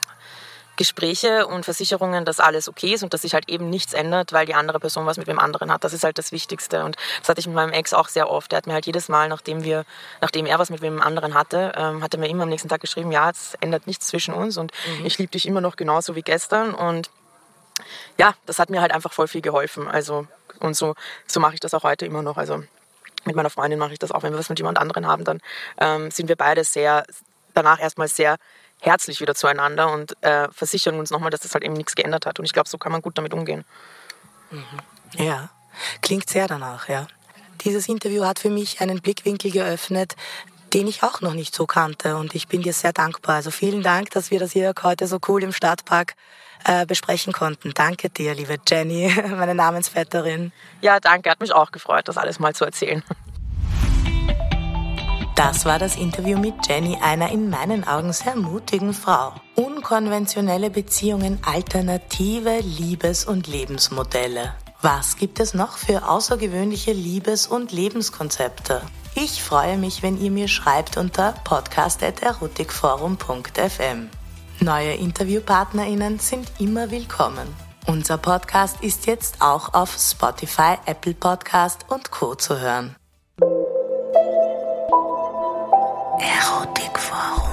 Gespräche 0.77 1.47
und 1.47 1.65
Versicherungen, 1.65 2.25
dass 2.25 2.41
alles 2.41 2.69
okay 2.69 2.95
ist 2.95 3.03
und 3.03 3.15
dass 3.15 3.23
sich 3.23 3.35
halt 3.35 3.49
eben 3.49 3.71
nichts 3.71 3.93
ändert, 3.93 4.33
weil 4.33 4.47
die 4.47 4.55
andere 4.55 4.81
Person 4.81 5.07
was 5.07 5.17
mit 5.17 5.29
dem 5.29 5.39
anderen 5.39 5.73
hat. 5.73 5.85
Das 5.85 5.93
ist 5.93 6.05
halt 6.05 6.19
das 6.19 6.33
Wichtigste. 6.33 6.85
Und 6.85 6.97
das 7.21 7.29
hatte 7.29 7.41
ich 7.41 7.47
mit 7.47 7.55
meinem 7.55 7.73
Ex 7.73 7.93
auch 7.93 8.09
sehr 8.09 8.29
oft. 8.31 8.51
Der 8.51 8.59
hat 8.59 8.67
mir 8.67 8.73
halt 8.73 8.87
jedes 8.87 9.09
Mal, 9.09 9.29
nachdem 9.29 9.63
wir, 9.63 9.85
nachdem 10.21 10.47
er 10.47 10.59
was 10.59 10.71
mit 10.71 10.83
wem 10.83 11.01
anderen 11.01 11.35
hatte, 11.35 11.73
ähm, 11.77 12.03
hat 12.03 12.15
er 12.15 12.21
mir 12.21 12.29
immer 12.29 12.43
am 12.43 12.49
nächsten 12.49 12.69
Tag 12.69 12.81
geschrieben, 12.81 13.13
ja, 13.13 13.31
es 13.31 13.55
ändert 13.61 13.87
nichts 13.87 14.09
zwischen 14.09 14.35
uns 14.35 14.57
und 14.57 14.73
mhm. 14.99 15.07
ich 15.07 15.19
liebe 15.19 15.31
dich 15.31 15.47
immer 15.47 15.61
noch 15.61 15.77
genauso 15.77 16.17
wie 16.17 16.23
gestern. 16.23 16.75
Und 16.75 17.11
ja, 18.19 18.35
das 18.47 18.59
hat 18.59 18.71
mir 18.71 18.81
halt 18.81 18.93
einfach 18.93 19.13
voll 19.13 19.29
viel 19.29 19.43
geholfen. 19.43 19.87
Also 19.89 20.27
und 20.61 20.77
so, 20.77 20.95
so 21.27 21.41
mache 21.41 21.55
ich 21.55 21.61
das 21.61 21.75
auch 21.75 21.83
heute 21.83 22.07
immer 22.07 22.23
noch. 22.23 22.37
Also 22.37 22.63
mit 23.25 23.37
meiner 23.37 23.51
Freundin 23.51 23.79
mache 23.79 23.93
ich 23.93 23.99
das 23.99 24.13
auch. 24.13 24.23
Wenn 24.23 24.33
wir 24.33 24.39
was 24.39 24.49
mit 24.49 24.59
jemand 24.59 24.79
anderen 24.79 25.07
haben, 25.07 25.25
dann 25.25 25.41
ähm, 25.79 26.11
sind 26.11 26.29
wir 26.29 26.37
beide 26.37 26.65
sehr, 26.65 27.05
danach 27.55 27.81
erstmal 27.81 28.09
sehr 28.09 28.37
herzlich 28.81 29.21
wieder 29.21 29.35
zueinander 29.35 29.91
und 29.93 30.17
äh, 30.23 30.49
versichern 30.53 30.99
uns 30.99 31.11
nochmal, 31.11 31.31
dass 31.31 31.41
das 31.41 31.55
halt 31.55 31.65
eben 31.65 31.75
nichts 31.75 31.95
geändert 31.95 32.27
hat. 32.27 32.39
Und 32.39 32.45
ich 32.45 32.53
glaube, 32.53 32.69
so 32.69 32.79
kann 32.79 32.93
man 32.93 33.03
gut 33.03 33.17
damit 33.17 33.33
umgehen. 33.33 33.65
Mhm. 34.51 34.65
Ja, 35.17 35.51
klingt 36.03 36.29
sehr 36.29 36.47
danach, 36.47 36.89
ja. 36.89 37.07
Dieses 37.63 37.89
Interview 37.89 38.25
hat 38.25 38.39
für 38.39 38.51
mich 38.51 38.81
einen 38.81 39.01
Blickwinkel 39.01 39.51
geöffnet, 39.51 40.17
den 40.75 40.89
ich 40.89 41.03
auch 41.03 41.21
noch 41.21 41.35
nicht 41.35 41.55
so 41.55 41.67
kannte. 41.67 42.17
Und 42.17 42.35
ich 42.35 42.49
bin 42.49 42.63
dir 42.63 42.73
sehr 42.73 42.93
dankbar. 42.93 43.37
Also 43.37 43.51
vielen 43.51 43.83
Dank, 43.83 44.11
dass 44.11 44.31
wir 44.31 44.41
das 44.41 44.53
hier 44.53 44.75
heute 44.83 45.07
so 45.07 45.19
cool 45.29 45.43
im 45.43 45.53
Stadtpark 45.53 46.15
äh, 46.65 46.85
besprechen 46.85 47.33
konnten. 47.33 47.73
Danke 47.75 48.11
dir, 48.11 48.35
liebe 48.35 48.57
Jenny, 48.69 49.15
meine 49.31 49.55
Namensvetterin. 49.55 50.53
Ja, 50.81 50.99
danke. 51.01 51.31
Hat 51.31 51.41
mich 51.41 51.55
auch 51.55 51.71
gefreut, 51.71 52.09
das 52.09 52.19
alles 52.19 52.39
mal 52.39 52.55
zu 52.55 52.65
erzählen. 52.65 53.03
Das 55.37 55.65
war 55.65 55.81
das 55.81 55.97
Interview 55.97 56.39
mit 56.39 56.55
Jenny, 56.69 56.97
einer 57.03 57.31
in 57.33 57.51
meinen 57.51 57.87
Augen 57.87 58.13
sehr 58.13 58.37
mutigen 58.37 58.95
Frau. 58.95 59.35
Unkonventionelle 59.57 60.71
Beziehungen, 60.71 61.41
alternative 61.45 62.61
Liebes- 62.61 63.25
und 63.25 63.49
Lebensmodelle. 63.49 64.55
Was 64.81 65.17
gibt 65.17 65.41
es 65.41 65.55
noch 65.55 65.77
für 65.77 66.09
außergewöhnliche 66.09 66.93
Liebes- 66.93 67.49
und 67.49 67.73
Lebenskonzepte? 67.73 68.83
Ich 69.17 69.43
freue 69.43 69.79
mich, 69.79 70.03
wenn 70.03 70.21
ihr 70.21 70.33
mir 70.33 70.49
schreibt 70.49 70.97
unter 70.97 71.35
podcast.erotikforum.fm. 71.45 74.11
Neue 74.61 74.95
InterviewpartnerInnen 74.95 76.19
sind 76.19 76.51
immer 76.59 76.91
willkommen. 76.91 77.47
Unser 77.87 78.19
Podcast 78.19 78.83
ist 78.83 79.07
jetzt 79.07 79.41
auch 79.41 79.73
auf 79.73 79.97
Spotify, 79.97 80.79
Apple 80.87 81.15
Podcast 81.15 81.87
und 81.91 82.11
Co. 82.11 82.35
zu 82.35 82.59
hören. 82.59 82.97
Erotikforum. 86.19 87.44